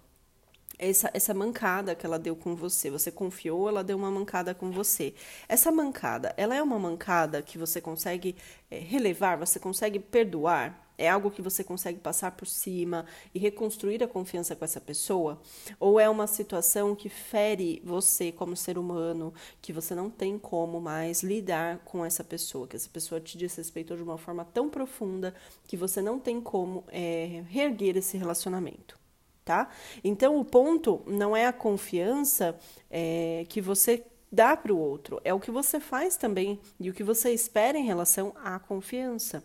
essa, 0.81 1.11
essa 1.13 1.33
mancada 1.33 1.93
que 1.93 2.05
ela 2.05 2.17
deu 2.17 2.35
com 2.35 2.55
você. 2.55 2.89
Você 2.89 3.11
confiou, 3.11 3.69
ela 3.69 3.83
deu 3.83 3.95
uma 3.95 4.09
mancada 4.09 4.55
com 4.55 4.71
você. 4.71 5.13
Essa 5.47 5.71
mancada, 5.71 6.33
ela 6.35 6.55
é 6.55 6.61
uma 6.61 6.79
mancada 6.79 7.41
que 7.41 7.57
você 7.57 7.79
consegue 7.79 8.35
é, 8.69 8.79
relevar, 8.79 9.37
você 9.37 9.59
consegue 9.59 9.99
perdoar? 9.99 10.90
É 11.01 11.09
algo 11.09 11.31
que 11.31 11.41
você 11.41 11.63
consegue 11.63 11.99
passar 11.99 12.31
por 12.31 12.45
cima 12.45 13.07
e 13.33 13.39
reconstruir 13.39 14.03
a 14.03 14.07
confiança 14.07 14.55
com 14.55 14.63
essa 14.63 14.79
pessoa? 14.79 15.41
Ou 15.79 15.99
é 15.99 16.07
uma 16.07 16.27
situação 16.27 16.95
que 16.95 17.09
fere 17.09 17.81
você 17.83 18.31
como 18.31 18.55
ser 18.55 18.77
humano, 18.77 19.33
que 19.59 19.73
você 19.73 19.95
não 19.95 20.11
tem 20.11 20.37
como 20.37 20.79
mais 20.79 21.23
lidar 21.23 21.79
com 21.79 22.05
essa 22.05 22.23
pessoa, 22.23 22.67
que 22.67 22.75
essa 22.75 22.89
pessoa 22.89 23.19
te 23.19 23.35
desrespeitou 23.35 23.97
de 23.97 24.03
uma 24.03 24.17
forma 24.17 24.45
tão 24.45 24.69
profunda 24.69 25.33
que 25.67 25.75
você 25.75 26.03
não 26.03 26.19
tem 26.19 26.39
como 26.39 26.83
é, 26.89 27.43
reerguer 27.49 27.97
esse 27.97 28.15
relacionamento? 28.17 29.01
tá? 29.43 29.69
Então, 30.03 30.39
o 30.39 30.45
ponto 30.45 31.01
não 31.07 31.35
é 31.35 31.47
a 31.47 31.51
confiança 31.51 32.55
é, 32.91 33.43
que 33.49 33.59
você 33.59 34.05
dá 34.31 34.55
para 34.55 34.71
o 34.71 34.77
outro, 34.77 35.19
é 35.23 35.33
o 35.33 35.39
que 35.39 35.51
você 35.51 35.79
faz 35.79 36.15
também 36.15 36.59
e 36.79 36.89
o 36.89 36.93
que 36.93 37.03
você 37.03 37.33
espera 37.33 37.77
em 37.77 37.83
relação 37.83 38.33
à 38.43 38.59
confiança. 38.59 39.43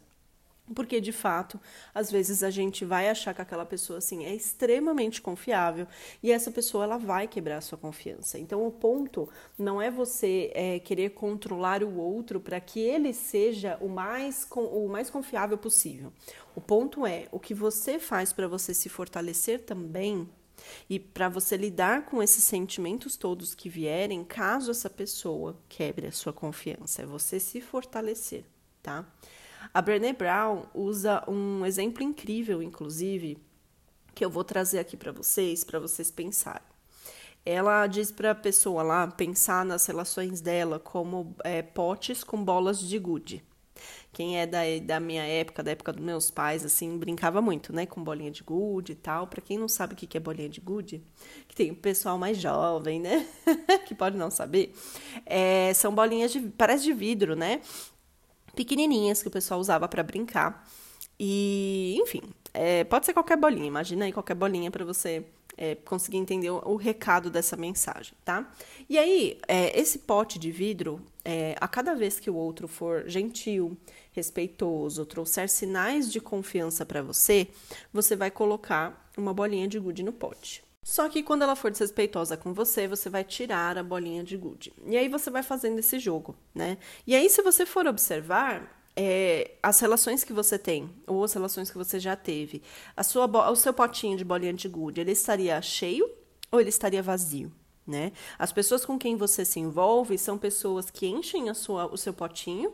Porque, 0.75 1.01
de 1.01 1.13
fato, 1.13 1.61
às 1.95 2.11
vezes 2.11 2.43
a 2.43 2.51
gente 2.51 2.85
vai 2.85 3.09
achar 3.09 3.33
que 3.33 3.41
aquela 3.41 3.65
pessoa 3.65 3.99
assim 3.99 4.25
é 4.25 4.35
extremamente 4.35 5.23
confiável 5.23 5.87
e 6.23 6.33
essa 6.33 6.51
pessoa 6.51 6.85
ela 6.85 6.99
vai 6.99 7.29
quebrar 7.29 7.59
a 7.59 7.61
sua 7.61 7.79
confiança. 7.79 8.37
Então, 8.39 8.67
o 8.67 8.71
ponto 8.73 9.29
não 9.57 9.81
é 9.81 9.91
você 9.91 10.51
é, 10.55 10.79
querer 10.81 11.11
controlar 11.11 11.85
o 11.85 11.97
outro 11.97 12.41
para 12.41 12.61
que 12.61 12.81
ele 12.81 13.13
seja 13.13 13.79
o 13.81 13.89
mais, 13.89 14.47
o 14.51 14.89
mais 14.89 15.09
confiável 15.09 15.57
possível. 15.57 16.13
O 16.55 16.61
ponto 16.61 17.07
é 17.07 17.29
o 17.31 17.39
que 17.39 17.55
você 17.55 18.01
faz 18.01 18.33
para 18.33 18.49
você 18.49 18.75
se 18.75 18.89
fortalecer 18.89 19.61
também 19.61 20.29
e 20.91 20.99
para 20.99 21.29
você 21.29 21.57
lidar 21.57 22.07
com 22.07 22.23
esses 22.23 22.43
sentimentos 22.43 23.17
todos 23.17 23.55
que 23.55 23.69
vierem, 23.69 24.25
caso 24.25 24.71
essa 24.71 24.91
pessoa 24.91 25.57
quebre 25.69 26.09
a 26.09 26.13
sua 26.13 26.33
confiança. 26.33 27.03
É 27.03 27.07
você 27.07 27.39
se 27.39 27.61
fortalecer, 27.61 28.45
tá? 28.83 29.07
A 29.73 29.83
Brené 29.83 30.13
Brown 30.13 30.65
usa 30.75 31.23
um 31.29 31.65
exemplo 31.65 32.03
incrível, 32.03 32.63
inclusive, 32.63 33.39
que 34.15 34.25
eu 34.25 34.31
vou 34.31 34.45
trazer 34.45 34.79
aqui 34.79 34.97
para 34.97 35.13
vocês, 35.13 35.65
para 35.65 35.79
vocês 35.79 36.11
pensarem. 36.11 36.77
Ela 37.45 37.87
diz 37.87 38.11
para 38.11 38.33
a 38.33 38.35
pessoa 38.35 38.83
lá 38.83 39.07
pensar 39.07 39.65
nas 39.65 39.87
relações 39.87 40.41
dela 40.41 40.81
como 40.81 41.37
é, 41.45 41.63
potes 41.63 42.25
com 42.25 42.43
bolas 42.43 42.81
de 42.81 42.99
gude. 42.99 43.45
Quem 44.13 44.41
é 44.41 44.47
da, 44.47 44.61
da 44.83 44.99
minha 44.99 45.23
época, 45.23 45.63
da 45.63 45.71
época 45.71 45.93
dos 45.93 46.03
meus 46.03 46.31
pais, 46.31 46.65
assim, 46.65 46.97
brincava 46.97 47.43
muito, 47.43 47.73
né? 47.73 47.85
Com 47.85 48.03
bolinha 48.03 48.31
de 48.31 48.43
gude 48.43 48.93
e 48.93 48.95
tal. 48.95 49.27
Para 49.27 49.43
quem 49.43 49.59
não 49.59 49.69
sabe 49.69 49.93
o 49.93 49.97
que 49.97 50.17
é 50.17 50.21
bolinha 50.21 50.49
de 50.49 50.61
gude, 50.61 51.03
que 51.47 51.55
tem 51.55 51.71
o 51.71 51.77
pessoal 51.77 52.17
mais 52.17 52.39
jovem, 52.39 52.99
né? 52.99 53.27
que 53.87 53.95
pode 53.95 54.17
não 54.17 54.31
saber. 54.31 54.75
É, 55.27 55.73
são 55.75 55.95
bolinhas 55.95 56.33
de. 56.33 56.41
parece 56.41 56.85
de 56.85 56.95
vidro, 56.95 57.37
né? 57.37 57.61
Pequenininhas 58.57 59.23
que 59.23 59.29
o 59.29 59.31
pessoal 59.31 59.61
usava 59.61 59.87
para 59.87 60.03
brincar. 60.03 60.67
E, 61.21 61.97
enfim, 62.01 62.23
é, 62.53 62.83
pode 62.85 63.07
ser 63.07 63.13
qualquer 63.13 63.37
bolinha. 63.37 63.67
Imagina 63.67 64.07
aí 64.07 64.13
qualquer 64.13 64.35
bolinha 64.35 64.71
para 64.71 64.85
você 64.85 65.25
é, 65.57 65.75
conseguir 65.75 66.19
entender 66.19 66.51
o, 66.51 66.63
o, 66.65 66.77
recado 66.77 67.31
dessa 67.31 67.57
mensagem, 67.57 68.15
tá? 68.25 68.51
E 68.89 68.99
aí, 68.99 69.39
é, 69.49 69.79
esse 69.79 70.01
pote 70.01 70.39
de 70.39 70.51
vidro, 70.51 71.01
é, 71.25 71.55
a 71.61 71.69
cada 71.69 71.95
vez 71.95 72.21
que 72.21 72.31
o 72.31 72.35
outro 72.35 72.69
for 72.69 73.05
gentil, 73.09 73.77
respeitoso, 74.13 75.07
trouxer 75.07 75.49
sinais 75.49 76.11
de 76.11 76.21
confiança 76.21 76.85
para 76.85 77.03
você, 77.03 77.49
você 77.93 78.17
vai 78.17 78.31
colocar 78.31 79.09
uma 79.17 79.33
bolinha 79.33 79.69
de 79.69 79.79
gude 79.79 80.03
no 80.03 80.13
pote. 80.13 80.66
Só 80.87 81.09
que 81.09 81.21
quando 81.21 81.43
ela 81.43 81.57
for 81.57 81.69
desrespeitosa 81.69 82.37
com 82.37 82.55
você, 82.55 82.87
você 82.87 83.11
vai 83.11 83.25
tirar 83.25 83.77
a 83.77 83.83
bolinha 83.83 84.23
de 84.23 84.37
gude. 84.37 84.73
E 84.87 84.97
aí 84.97 85.09
você 85.09 85.29
vai 85.29 85.43
fazendo 85.43 85.81
esse 85.81 85.99
jogo, 85.99 86.37
né? 86.55 86.79
E 87.05 87.13
aí, 87.13 87.29
se 87.29 87.43
você 87.43 87.67
for 87.67 87.89
observar, 87.89 88.81
é, 88.95 89.57
as 89.61 89.81
relações 89.81 90.23
que 90.23 90.33
você 90.33 90.57
tem, 90.57 90.89
ou 91.05 91.25
as 91.25 91.33
relações 91.33 91.73
que 91.73 91.77
você 91.77 91.99
já 91.99 92.15
teve, 92.15 92.63
a 92.97 93.03
sua, 93.03 93.27
o 93.51 93.57
seu 93.57 93.75
potinho 93.75 94.17
de 94.17 94.25
bolinha 94.25 94.53
de 94.53 94.69
gude, 94.69 95.01
ele 95.01 95.11
estaria 95.11 95.61
cheio 95.61 96.09
ou 96.53 96.61
ele 96.61 96.69
estaria 96.69 97.03
vazio? 97.03 97.53
Né? 97.85 98.13
As 98.39 98.53
pessoas 98.53 98.87
com 98.87 98.97
quem 98.97 99.17
você 99.17 99.45
se 99.45 99.59
envolve 99.59 100.17
são 100.17 100.39
pessoas 100.39 100.89
que 100.89 101.09
enchem 101.09 101.49
a 101.49 101.55
sua, 101.55 101.93
o 101.93 101.97
seu 101.97 102.13
potinho 102.15 102.73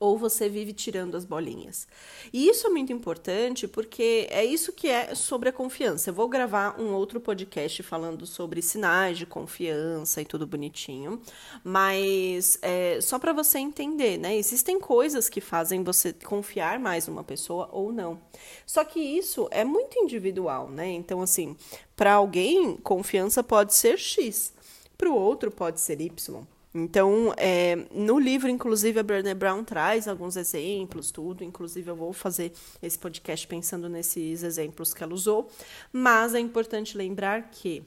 ou 0.00 0.16
você 0.16 0.48
vive 0.48 0.72
tirando 0.72 1.14
as 1.14 1.26
bolinhas. 1.26 1.86
E 2.32 2.48
isso 2.48 2.66
é 2.66 2.70
muito 2.70 2.90
importante 2.90 3.68
porque 3.68 4.26
é 4.30 4.42
isso 4.42 4.72
que 4.72 4.88
é 4.88 5.14
sobre 5.14 5.50
a 5.50 5.52
confiança. 5.52 6.08
Eu 6.08 6.14
vou 6.14 6.26
gravar 6.26 6.80
um 6.80 6.94
outro 6.94 7.20
podcast 7.20 7.82
falando 7.82 8.24
sobre 8.26 8.62
sinais 8.62 9.18
de 9.18 9.26
confiança 9.26 10.22
e 10.22 10.24
tudo 10.24 10.46
bonitinho, 10.46 11.20
mas 11.62 12.58
é, 12.62 12.98
só 13.02 13.18
para 13.18 13.34
você 13.34 13.58
entender, 13.58 14.16
né? 14.16 14.34
Existem 14.34 14.80
coisas 14.80 15.28
que 15.28 15.40
fazem 15.40 15.84
você 15.84 16.14
confiar 16.14 16.80
mais 16.80 17.06
numa 17.06 17.22
pessoa 17.22 17.68
ou 17.70 17.92
não. 17.92 18.18
Só 18.64 18.82
que 18.84 18.98
isso 18.98 19.48
é 19.50 19.64
muito 19.64 19.98
individual, 19.98 20.70
né? 20.70 20.88
Então, 20.88 21.20
assim, 21.20 21.54
para 21.94 22.14
alguém, 22.14 22.74
confiança 22.78 23.42
pode 23.42 23.74
ser 23.74 23.98
X, 23.98 24.54
para 24.96 25.10
o 25.10 25.14
outro 25.14 25.50
pode 25.50 25.78
ser 25.78 26.00
Y. 26.00 26.46
Então, 26.72 27.34
é, 27.36 27.74
no 27.92 28.18
livro, 28.18 28.48
inclusive, 28.48 29.00
a 29.00 29.02
Brené 29.02 29.34
Brown 29.34 29.64
traz 29.64 30.06
alguns 30.06 30.36
exemplos, 30.36 31.10
tudo. 31.10 31.42
Inclusive, 31.42 31.90
eu 31.90 31.96
vou 31.96 32.12
fazer 32.12 32.52
esse 32.80 32.98
podcast 32.98 33.46
pensando 33.46 33.88
nesses 33.88 34.42
exemplos 34.42 34.94
que 34.94 35.02
ela 35.02 35.12
usou. 35.12 35.50
Mas 35.92 36.34
é 36.34 36.38
importante 36.38 36.96
lembrar 36.96 37.50
que 37.50 37.82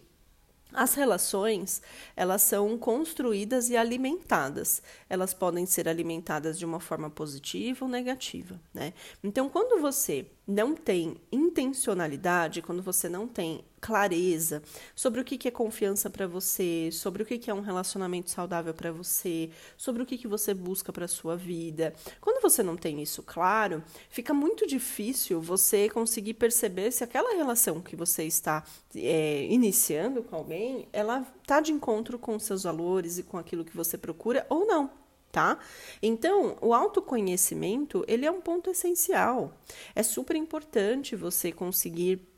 as 0.74 0.96
relações, 0.96 1.82
elas 2.16 2.42
são 2.42 2.78
construídas 2.78 3.70
e 3.70 3.78
alimentadas. 3.78 4.82
Elas 5.08 5.34
podem 5.34 5.66
ser 5.66 5.88
alimentadas 5.88 6.58
de 6.58 6.66
uma 6.66 6.80
forma 6.80 7.10
positiva 7.10 7.86
ou 7.86 7.92
negativa, 7.92 8.60
né? 8.74 8.92
Então, 9.24 9.48
quando 9.50 9.80
você 9.80 10.26
não 10.48 10.76
tem 10.76 11.16
intencionalidade, 11.32 12.62
quando 12.62 12.82
você 12.82 13.08
não 13.08 13.28
tem 13.28 13.64
clareza 13.84 14.64
sobre 14.96 15.20
o 15.20 15.26
que 15.26 15.46
é 15.46 15.52
confiança 15.52 16.10
para 16.10 16.26
você, 16.26 16.90
sobre 16.90 17.22
o 17.22 17.26
que 17.26 17.52
é 17.52 17.54
um 17.54 17.60
relacionamento 17.60 18.30
saudável 18.30 18.74
para 18.74 18.94
você, 18.94 19.50
sobre 19.76 20.02
o 20.02 20.06
que 20.06 20.26
você 20.26 20.54
busca 20.54 20.94
para 20.94 21.06
sua 21.06 21.36
vida. 21.36 21.94
Quando 22.22 22.42
você 22.42 22.64
não 22.64 22.78
tem 22.78 23.02
isso 23.02 23.22
claro, 23.22 23.84
fica 24.10 24.34
muito 24.34 24.66
difícil 24.66 25.42
você 25.42 25.90
conseguir 25.90 26.36
perceber 26.36 26.92
se 26.92 27.04
aquela 27.04 27.36
relação 27.36 27.82
que 27.82 27.94
você 27.94 28.24
está 28.24 28.64
é, 28.96 29.46
iniciando 29.50 30.24
com 30.24 30.38
alguém, 30.38 30.88
ela 30.94 31.28
está 31.42 31.60
de 31.60 31.74
encontro 31.74 32.18
com 32.18 32.40
seus 32.40 32.64
valores 32.64 33.18
e 33.18 33.24
com 33.24 33.38
aquilo 33.38 33.66
que 33.66 33.76
você 33.76 33.98
procura 33.98 34.46
ou 34.50 34.66
não 34.66 35.04
tá? 35.34 35.58
Então, 36.00 36.56
o 36.62 36.76
autoconhecimento, 36.76 38.06
ele 38.08 38.24
é 38.24 38.30
um 38.30 38.40
ponto 38.40 38.70
essencial. 38.70 39.52
É 39.96 40.04
super 40.04 40.36
importante 40.36 41.16
você 41.16 41.52
conseguir 41.52 42.33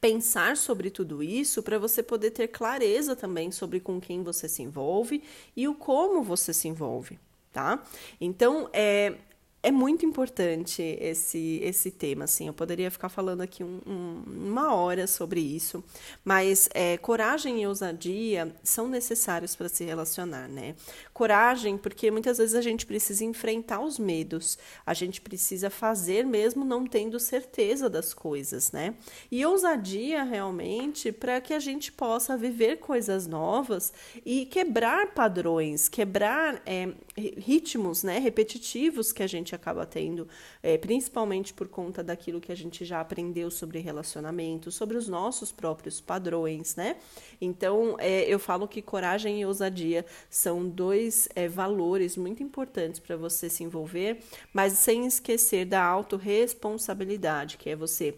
pensar 0.00 0.56
sobre 0.56 0.90
tudo 0.90 1.22
isso 1.22 1.62
para 1.62 1.78
você 1.78 2.02
poder 2.02 2.30
ter 2.30 2.48
clareza 2.48 3.14
também 3.14 3.50
sobre 3.50 3.80
com 3.80 4.00
quem 4.00 4.22
você 4.22 4.48
se 4.48 4.62
envolve 4.62 5.22
e 5.54 5.68
o 5.68 5.74
como 5.74 6.22
você 6.22 6.54
se 6.54 6.68
envolve, 6.68 7.18
tá? 7.52 7.84
Então, 8.20 8.70
é, 8.72 9.14
é 9.62 9.70
muito 9.70 10.06
importante 10.06 10.82
esse, 10.82 11.60
esse 11.62 11.90
tema, 11.90 12.24
assim, 12.24 12.46
eu 12.46 12.52
poderia 12.52 12.90
ficar 12.90 13.10
falando 13.10 13.42
aqui 13.42 13.62
um, 13.62 13.80
um, 13.86 14.22
uma 14.48 14.74
hora 14.74 15.06
sobre 15.06 15.40
isso, 15.40 15.84
mas 16.24 16.68
é, 16.72 16.96
coragem 16.96 17.62
e 17.62 17.66
ousadia 17.66 18.54
são 18.62 18.88
necessários 18.88 19.54
para 19.54 19.68
se 19.68 19.84
relacionar, 19.84 20.48
né? 20.48 20.74
Coragem, 21.12 21.76
porque 21.76 22.10
muitas 22.10 22.38
vezes 22.38 22.54
a 22.54 22.62
gente 22.62 22.86
precisa 22.86 23.22
enfrentar 23.22 23.80
os 23.80 23.98
medos, 23.98 24.56
a 24.86 24.94
gente 24.94 25.20
precisa 25.20 25.68
fazer 25.68 26.24
mesmo 26.24 26.64
não 26.64 26.86
tendo 26.86 27.20
certeza 27.20 27.90
das 27.90 28.14
coisas, 28.14 28.72
né? 28.72 28.94
E 29.30 29.44
ousadia 29.44 30.22
realmente 30.22 31.12
para 31.12 31.38
que 31.38 31.52
a 31.52 31.60
gente 31.60 31.92
possa 31.92 32.34
viver 32.34 32.78
coisas 32.78 33.26
novas 33.26 33.92
e 34.24 34.46
quebrar 34.46 35.12
padrões, 35.12 35.86
quebrar 35.86 36.62
é, 36.64 36.88
ritmos, 37.36 38.02
né, 38.02 38.18
repetitivos 38.18 39.12
que 39.12 39.22
a 39.22 39.26
gente 39.26 39.49
gente 39.50 39.54
acaba 39.54 39.84
tendo, 39.84 40.28
é, 40.62 40.78
principalmente 40.78 41.52
por 41.52 41.68
conta 41.68 42.02
daquilo 42.02 42.40
que 42.40 42.52
a 42.52 42.54
gente 42.54 42.84
já 42.84 43.00
aprendeu 43.00 43.50
sobre 43.50 43.80
relacionamento, 43.80 44.70
sobre 44.70 44.96
os 44.96 45.08
nossos 45.08 45.50
próprios 45.50 46.00
padrões, 46.00 46.76
né? 46.76 46.96
Então, 47.40 47.96
é, 47.98 48.22
eu 48.22 48.38
falo 48.38 48.68
que 48.68 48.80
coragem 48.80 49.40
e 49.40 49.46
ousadia 49.46 50.04
são 50.28 50.68
dois 50.68 51.28
é, 51.34 51.48
valores 51.48 52.16
muito 52.16 52.42
importantes 52.42 53.00
para 53.00 53.16
você 53.16 53.48
se 53.48 53.64
envolver, 53.64 54.20
mas 54.52 54.74
sem 54.74 55.06
esquecer 55.06 55.64
da 55.64 55.82
autorresponsabilidade, 55.82 57.56
que 57.56 57.70
é 57.70 57.76
você 57.76 58.16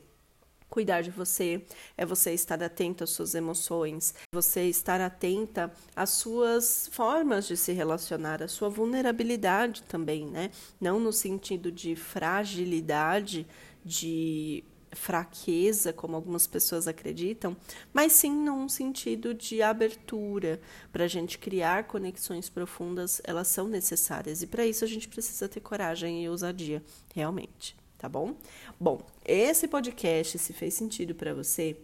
Cuidar 0.73 1.03
de 1.03 1.11
você 1.11 1.63
é 1.99 2.07
você 2.07 2.33
estar 2.33 2.63
atento 2.63 3.05
às 3.05 3.11
suas 3.11 3.35
emoções, 3.35 4.15
você 4.33 4.71
estar 4.71 5.03
atenta 5.03 5.71
às 5.95 6.09
suas 6.09 6.89
formas 6.91 7.47
de 7.47 7.59
se 7.59 7.73
relacionar, 7.73 8.43
à 8.43 8.49
sua 8.49 8.71
vulnerabilidade 8.71 9.83
também, 9.83 10.27
né? 10.27 10.51
Não 10.81 10.99
no 10.99 11.13
sentido 11.13 11.71
de 11.71 11.95
fragilidade, 11.95 13.47
de 13.85 14.65
fraqueza, 14.93 15.93
como 15.93 16.17
algumas 16.17 16.47
pessoas 16.47 16.89
acreditam, 16.89 17.55
mas 17.93 18.13
sim 18.13 18.33
num 18.33 18.67
sentido 18.67 19.35
de 19.35 19.61
abertura. 19.61 20.59
Para 20.91 21.05
a 21.05 21.09
gente 21.09 21.39
criar 21.39 21.85
conexões 21.85 22.49
profundas, 22.49 23.21
elas 23.25 23.49
são 23.49 23.69
necessárias. 23.69 24.41
E 24.41 24.47
para 24.47 24.65
isso 24.65 24.87
a 24.87 24.89
gente 24.89 25.07
precisa 25.07 25.47
ter 25.51 25.61
coragem 25.61 26.25
e 26.25 26.31
ousadia, 26.31 26.83
realmente. 27.15 27.77
Tá 28.03 28.09
bom? 28.09 28.35
Bom, 28.83 29.01
esse 29.25 29.69
podcast, 29.69 30.37
se 30.41 30.53
fez 30.53 30.75
sentido 30.75 31.15
para 31.15 31.33
você, 31.33 31.77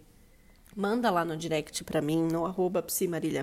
manda 0.75 1.09
lá 1.13 1.25
no 1.25 1.37
direct 1.37 1.85
para 1.85 2.03
mim, 2.03 2.27
no 2.27 2.45
arroba 2.45 2.85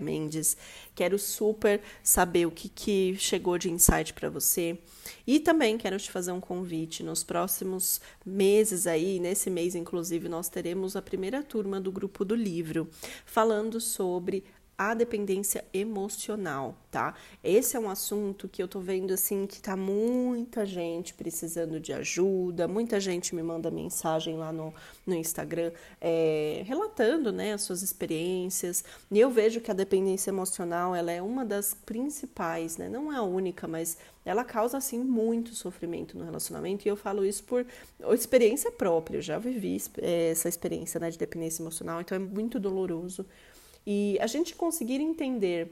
Mendes. 0.01 0.57
Quero 0.93 1.17
super 1.17 1.81
saber 2.03 2.45
o 2.45 2.51
que, 2.51 2.67
que 2.67 3.15
chegou 3.17 3.57
de 3.57 3.71
insight 3.71 4.13
para 4.13 4.29
você. 4.29 4.77
E 5.25 5.39
também 5.39 5.77
quero 5.77 5.97
te 5.97 6.11
fazer 6.11 6.33
um 6.33 6.41
convite. 6.41 7.01
Nos 7.01 7.23
próximos 7.23 8.01
meses 8.25 8.85
aí, 8.87 9.21
nesse 9.21 9.49
mês 9.49 9.73
inclusive, 9.73 10.27
nós 10.27 10.49
teremos 10.49 10.97
a 10.97 11.01
primeira 11.01 11.41
turma 11.41 11.79
do 11.79 11.93
grupo 11.93 12.25
do 12.25 12.35
livro, 12.35 12.89
falando 13.25 13.79
sobre 13.79 14.43
a 14.77 14.93
dependência 14.93 15.63
emocional, 15.73 16.75
tá? 16.91 17.13
Esse 17.43 17.77
é 17.77 17.79
um 17.79 17.89
assunto 17.89 18.47
que 18.47 18.61
eu 18.61 18.67
tô 18.67 18.81
vendo 18.81 19.13
assim 19.13 19.47
que 19.47 19.61
tá 19.61 19.75
muita 19.77 20.65
gente 20.65 21.13
precisando 21.13 21.79
de 21.79 21.93
ajuda, 21.93 22.67
muita 22.67 22.99
gente 22.99 23.33
me 23.33 23.41
manda 23.41 23.71
mensagem 23.71 24.35
lá 24.35 24.51
no, 24.51 24.73
no 25.05 25.15
Instagram 25.15 25.71
é, 26.01 26.63
relatando 26.65 27.31
né, 27.31 27.53
as 27.53 27.61
suas 27.61 27.81
experiências. 27.81 28.83
E 29.09 29.19
eu 29.19 29.29
vejo 29.29 29.61
que 29.61 29.71
a 29.71 29.73
dependência 29.73 30.29
emocional 30.29 30.93
ela 30.93 31.11
é 31.11 31.21
uma 31.21 31.45
das 31.45 31.73
principais, 31.73 32.75
né? 32.77 32.89
Não 32.89 33.11
é 33.13 33.15
a 33.15 33.23
única, 33.23 33.67
mas 33.67 33.97
ela 34.25 34.43
causa 34.43 34.77
assim 34.77 34.99
muito 34.99 35.55
sofrimento 35.55 36.17
no 36.17 36.25
relacionamento. 36.25 36.85
E 36.85 36.89
eu 36.89 36.97
falo 36.97 37.23
isso 37.23 37.43
por 37.43 37.65
experiência 38.11 38.71
própria. 38.71 39.19
Eu 39.19 39.21
já 39.21 39.37
vivi 39.37 39.81
é, 40.01 40.31
essa 40.31 40.49
experiência 40.49 40.99
né, 40.99 41.09
de 41.09 41.17
dependência 41.17 41.61
emocional, 41.61 42.01
então 42.01 42.15
é 42.15 42.19
muito 42.19 42.59
doloroso. 42.59 43.25
E 43.85 44.17
a 44.19 44.27
gente 44.27 44.55
conseguir 44.55 44.99
entender 44.99 45.71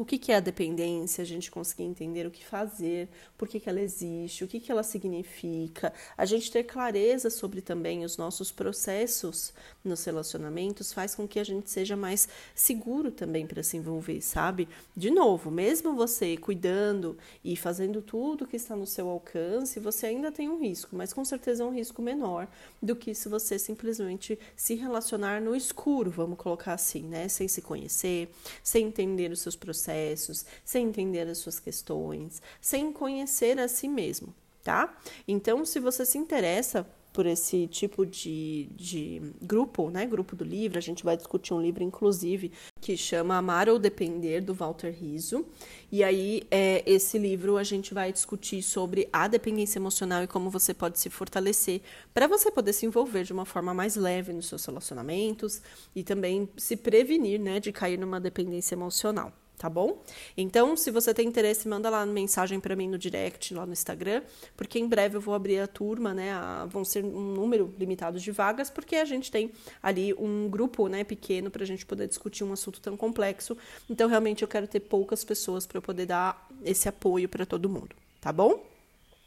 o 0.00 0.04
que, 0.04 0.16
que 0.16 0.32
é 0.32 0.36
a 0.36 0.40
dependência, 0.40 1.20
a 1.20 1.26
gente 1.26 1.50
conseguir 1.50 1.82
entender 1.82 2.26
o 2.26 2.30
que 2.30 2.42
fazer, 2.42 3.06
por 3.36 3.46
que, 3.46 3.60
que 3.60 3.68
ela 3.68 3.82
existe, 3.82 4.42
o 4.42 4.48
que, 4.48 4.58
que 4.58 4.72
ela 4.72 4.82
significa, 4.82 5.92
a 6.16 6.24
gente 6.24 6.50
ter 6.50 6.64
clareza 6.64 7.28
sobre 7.28 7.60
também 7.60 8.02
os 8.02 8.16
nossos 8.16 8.50
processos 8.50 9.52
nos 9.84 10.02
relacionamentos 10.02 10.90
faz 10.90 11.14
com 11.14 11.28
que 11.28 11.38
a 11.38 11.44
gente 11.44 11.70
seja 11.70 11.98
mais 11.98 12.30
seguro 12.54 13.10
também 13.10 13.46
para 13.46 13.62
se 13.62 13.76
envolver, 13.76 14.22
sabe? 14.22 14.70
De 14.96 15.10
novo, 15.10 15.50
mesmo 15.50 15.94
você 15.94 16.34
cuidando 16.34 17.18
e 17.44 17.54
fazendo 17.54 18.00
tudo 18.00 18.46
que 18.46 18.56
está 18.56 18.74
no 18.74 18.86
seu 18.86 19.06
alcance, 19.06 19.78
você 19.80 20.06
ainda 20.06 20.32
tem 20.32 20.48
um 20.48 20.58
risco, 20.58 20.96
mas 20.96 21.12
com 21.12 21.26
certeza 21.26 21.62
é 21.62 21.66
um 21.66 21.74
risco 21.74 22.00
menor 22.00 22.48
do 22.82 22.96
que 22.96 23.14
se 23.14 23.28
você 23.28 23.58
simplesmente 23.58 24.38
se 24.56 24.74
relacionar 24.76 25.42
no 25.42 25.54
escuro, 25.54 26.10
vamos 26.10 26.38
colocar 26.38 26.72
assim, 26.72 27.02
né? 27.02 27.28
Sem 27.28 27.48
se 27.48 27.60
conhecer, 27.60 28.30
sem 28.62 28.86
entender 28.86 29.30
os 29.30 29.40
seus 29.40 29.56
processos 29.56 29.89
processos, 29.90 30.44
sem 30.64 30.86
entender 30.86 31.28
as 31.28 31.38
suas 31.38 31.58
questões, 31.58 32.40
sem 32.60 32.92
conhecer 32.92 33.58
a 33.58 33.68
si 33.68 33.88
mesmo, 33.88 34.34
tá? 34.62 34.96
Então, 35.26 35.64
se 35.64 35.80
você 35.80 36.06
se 36.06 36.16
interessa 36.16 36.86
por 37.12 37.26
esse 37.26 37.66
tipo 37.66 38.06
de, 38.06 38.68
de 38.76 39.20
grupo, 39.42 39.90
né? 39.90 40.06
Grupo 40.06 40.36
do 40.36 40.44
livro, 40.44 40.78
a 40.78 40.80
gente 40.80 41.02
vai 41.02 41.16
discutir 41.16 41.52
um 41.52 41.60
livro, 41.60 41.82
inclusive, 41.82 42.52
que 42.80 42.96
chama 42.96 43.36
Amar 43.36 43.68
ou 43.68 43.80
Depender, 43.80 44.40
do 44.40 44.54
Walter 44.54 44.92
Rizzo. 44.92 45.44
E 45.90 46.04
aí, 46.04 46.44
é, 46.52 46.84
esse 46.86 47.18
livro 47.18 47.56
a 47.56 47.64
gente 47.64 47.92
vai 47.92 48.12
discutir 48.12 48.62
sobre 48.62 49.08
a 49.12 49.26
dependência 49.26 49.80
emocional 49.80 50.22
e 50.22 50.28
como 50.28 50.50
você 50.50 50.72
pode 50.72 51.00
se 51.00 51.10
fortalecer 51.10 51.82
para 52.14 52.28
você 52.28 52.48
poder 52.48 52.72
se 52.72 52.86
envolver 52.86 53.24
de 53.24 53.32
uma 53.32 53.44
forma 53.44 53.74
mais 53.74 53.96
leve 53.96 54.32
nos 54.32 54.46
seus 54.46 54.64
relacionamentos 54.64 55.60
e 55.96 56.04
também 56.04 56.48
se 56.56 56.76
prevenir, 56.76 57.40
né, 57.40 57.58
de 57.58 57.72
cair 57.72 57.98
numa 57.98 58.20
dependência 58.20 58.76
emocional 58.76 59.32
tá 59.60 59.68
bom? 59.68 60.02
Então, 60.38 60.74
se 60.74 60.90
você 60.90 61.12
tem 61.12 61.28
interesse, 61.28 61.68
manda 61.68 61.90
lá 61.90 62.06
mensagem 62.06 62.58
para 62.58 62.74
mim 62.74 62.88
no 62.88 62.96
direct, 62.96 63.52
lá 63.52 63.66
no 63.66 63.74
Instagram, 63.74 64.22
porque 64.56 64.78
em 64.78 64.88
breve 64.88 65.18
eu 65.18 65.20
vou 65.20 65.34
abrir 65.34 65.58
a 65.58 65.66
turma, 65.66 66.14
né? 66.14 66.32
A, 66.32 66.64
vão 66.64 66.82
ser 66.82 67.04
um 67.04 67.34
número 67.34 67.72
limitado 67.78 68.18
de 68.18 68.30
vagas, 68.32 68.70
porque 68.70 68.96
a 68.96 69.04
gente 69.04 69.30
tem 69.30 69.52
ali 69.82 70.14
um 70.14 70.48
grupo, 70.48 70.88
né, 70.88 71.04
pequeno 71.04 71.50
para 71.50 71.62
a 71.62 71.66
gente 71.66 71.84
poder 71.84 72.08
discutir 72.08 72.42
um 72.42 72.54
assunto 72.54 72.80
tão 72.80 72.96
complexo. 72.96 73.54
Então, 73.90 74.08
realmente 74.08 74.40
eu 74.40 74.48
quero 74.48 74.66
ter 74.66 74.80
poucas 74.80 75.22
pessoas 75.24 75.66
para 75.66 75.76
eu 75.76 75.82
poder 75.82 76.06
dar 76.06 76.48
esse 76.64 76.88
apoio 76.88 77.28
para 77.28 77.44
todo 77.44 77.68
mundo, 77.68 77.94
tá 78.18 78.32
bom? 78.32 78.64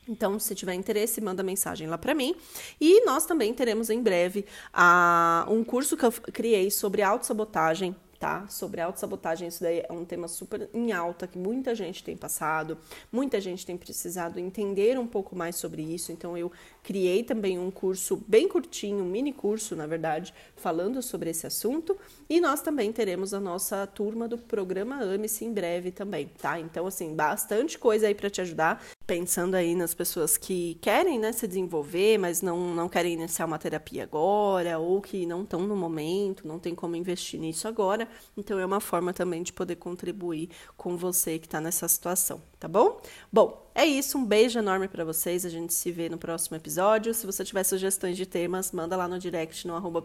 Então, 0.09 0.39
se 0.39 0.55
tiver 0.55 0.73
interesse, 0.73 1.21
manda 1.21 1.43
mensagem 1.43 1.87
lá 1.87 1.97
para 1.97 2.15
mim. 2.15 2.35
E 2.81 3.05
nós 3.05 3.27
também 3.27 3.53
teremos 3.53 3.91
em 3.91 4.01
breve 4.01 4.45
a, 4.73 5.45
um 5.47 5.63
curso 5.63 5.95
que 5.95 6.03
eu 6.03 6.11
criei 6.11 6.71
sobre 6.71 7.03
autossabotagem 7.03 7.95
tá? 8.23 8.47
Sobre 8.47 8.79
autossabotagem, 8.79 9.49
isso 9.49 9.61
daí 9.61 9.83
é 9.85 9.91
um 9.91 10.05
tema 10.05 10.29
super 10.29 10.69
em 10.73 10.93
alta 10.93 11.27
que 11.27 11.37
muita 11.37 11.75
gente 11.75 12.01
tem 12.01 12.15
passado, 12.15 12.77
muita 13.11 13.41
gente 13.41 13.65
tem 13.65 13.75
precisado 13.75 14.39
entender 14.39 14.97
um 14.97 15.05
pouco 15.05 15.35
mais 15.35 15.57
sobre 15.57 15.81
isso. 15.81 16.09
Então 16.09 16.37
eu 16.37 16.49
criei 16.83 17.23
também 17.23 17.57
um 17.57 17.71
curso 17.71 18.21
bem 18.27 18.47
curtinho, 18.47 19.03
um 19.03 19.07
mini 19.07 19.31
curso, 19.33 19.75
na 19.75 19.87
verdade, 19.87 20.33
falando 20.55 21.01
sobre 21.01 21.29
esse 21.29 21.47
assunto, 21.47 21.97
e 22.29 22.39
nós 22.39 22.61
também 22.61 22.91
teremos 22.91 23.33
a 23.33 23.39
nossa 23.39 23.87
turma 23.87 24.27
do 24.27 24.37
programa 24.37 25.01
Ame-se 25.01 25.45
em 25.45 25.53
breve 25.53 25.91
também, 25.91 26.29
tá? 26.37 26.59
Então 26.59 26.85
assim, 26.85 27.15
bastante 27.15 27.79
coisa 27.79 28.07
aí 28.07 28.13
para 28.13 28.29
te 28.29 28.41
ajudar 28.41 28.83
pensando 29.05 29.55
aí 29.55 29.75
nas 29.75 29.93
pessoas 29.93 30.37
que 30.37 30.75
querem 30.75 31.19
né, 31.19 31.31
se 31.31 31.47
desenvolver, 31.47 32.17
mas 32.17 32.41
não, 32.41 32.73
não 32.73 32.87
querem 32.87 33.13
iniciar 33.13 33.45
uma 33.45 33.59
terapia 33.59 34.03
agora, 34.03 34.79
ou 34.79 35.01
que 35.01 35.25
não 35.25 35.43
estão 35.43 35.61
no 35.61 35.75
momento, 35.75 36.47
não 36.47 36.57
tem 36.57 36.73
como 36.73 36.95
investir 36.95 37.39
nisso 37.39 37.67
agora. 37.67 38.07
Então, 38.37 38.59
é 38.59 38.65
uma 38.65 38.79
forma 38.79 39.13
também 39.13 39.43
de 39.43 39.51
poder 39.51 39.75
contribuir 39.75 40.49
com 40.77 40.95
você 40.95 41.37
que 41.37 41.45
está 41.45 41.59
nessa 41.59 41.87
situação, 41.87 42.41
tá 42.59 42.67
bom? 42.67 43.01
Bom, 43.31 43.69
é 43.75 43.85
isso. 43.85 44.17
Um 44.17 44.25
beijo 44.25 44.59
enorme 44.59 44.87
para 44.87 45.03
vocês. 45.03 45.45
A 45.45 45.49
gente 45.49 45.73
se 45.73 45.91
vê 45.91 46.09
no 46.09 46.17
próximo 46.17 46.55
episódio. 46.55 47.13
Se 47.13 47.25
você 47.25 47.43
tiver 47.43 47.63
sugestões 47.63 48.15
de 48.15 48.25
temas, 48.25 48.71
manda 48.71 48.95
lá 48.95 49.07
no 49.07 49.17
direct 49.17 49.65
no 49.67 49.75
arroba 49.75 50.03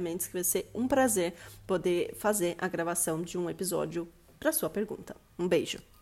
Mendes, 0.00 0.26
que 0.26 0.32
vai 0.32 0.44
ser 0.44 0.70
um 0.74 0.88
prazer 0.88 1.34
poder 1.66 2.14
fazer 2.16 2.56
a 2.58 2.66
gravação 2.66 3.22
de 3.22 3.38
um 3.38 3.48
episódio 3.48 4.08
para 4.38 4.52
sua 4.52 4.68
pergunta. 4.68 5.16
Um 5.38 5.46
beijo. 5.46 5.93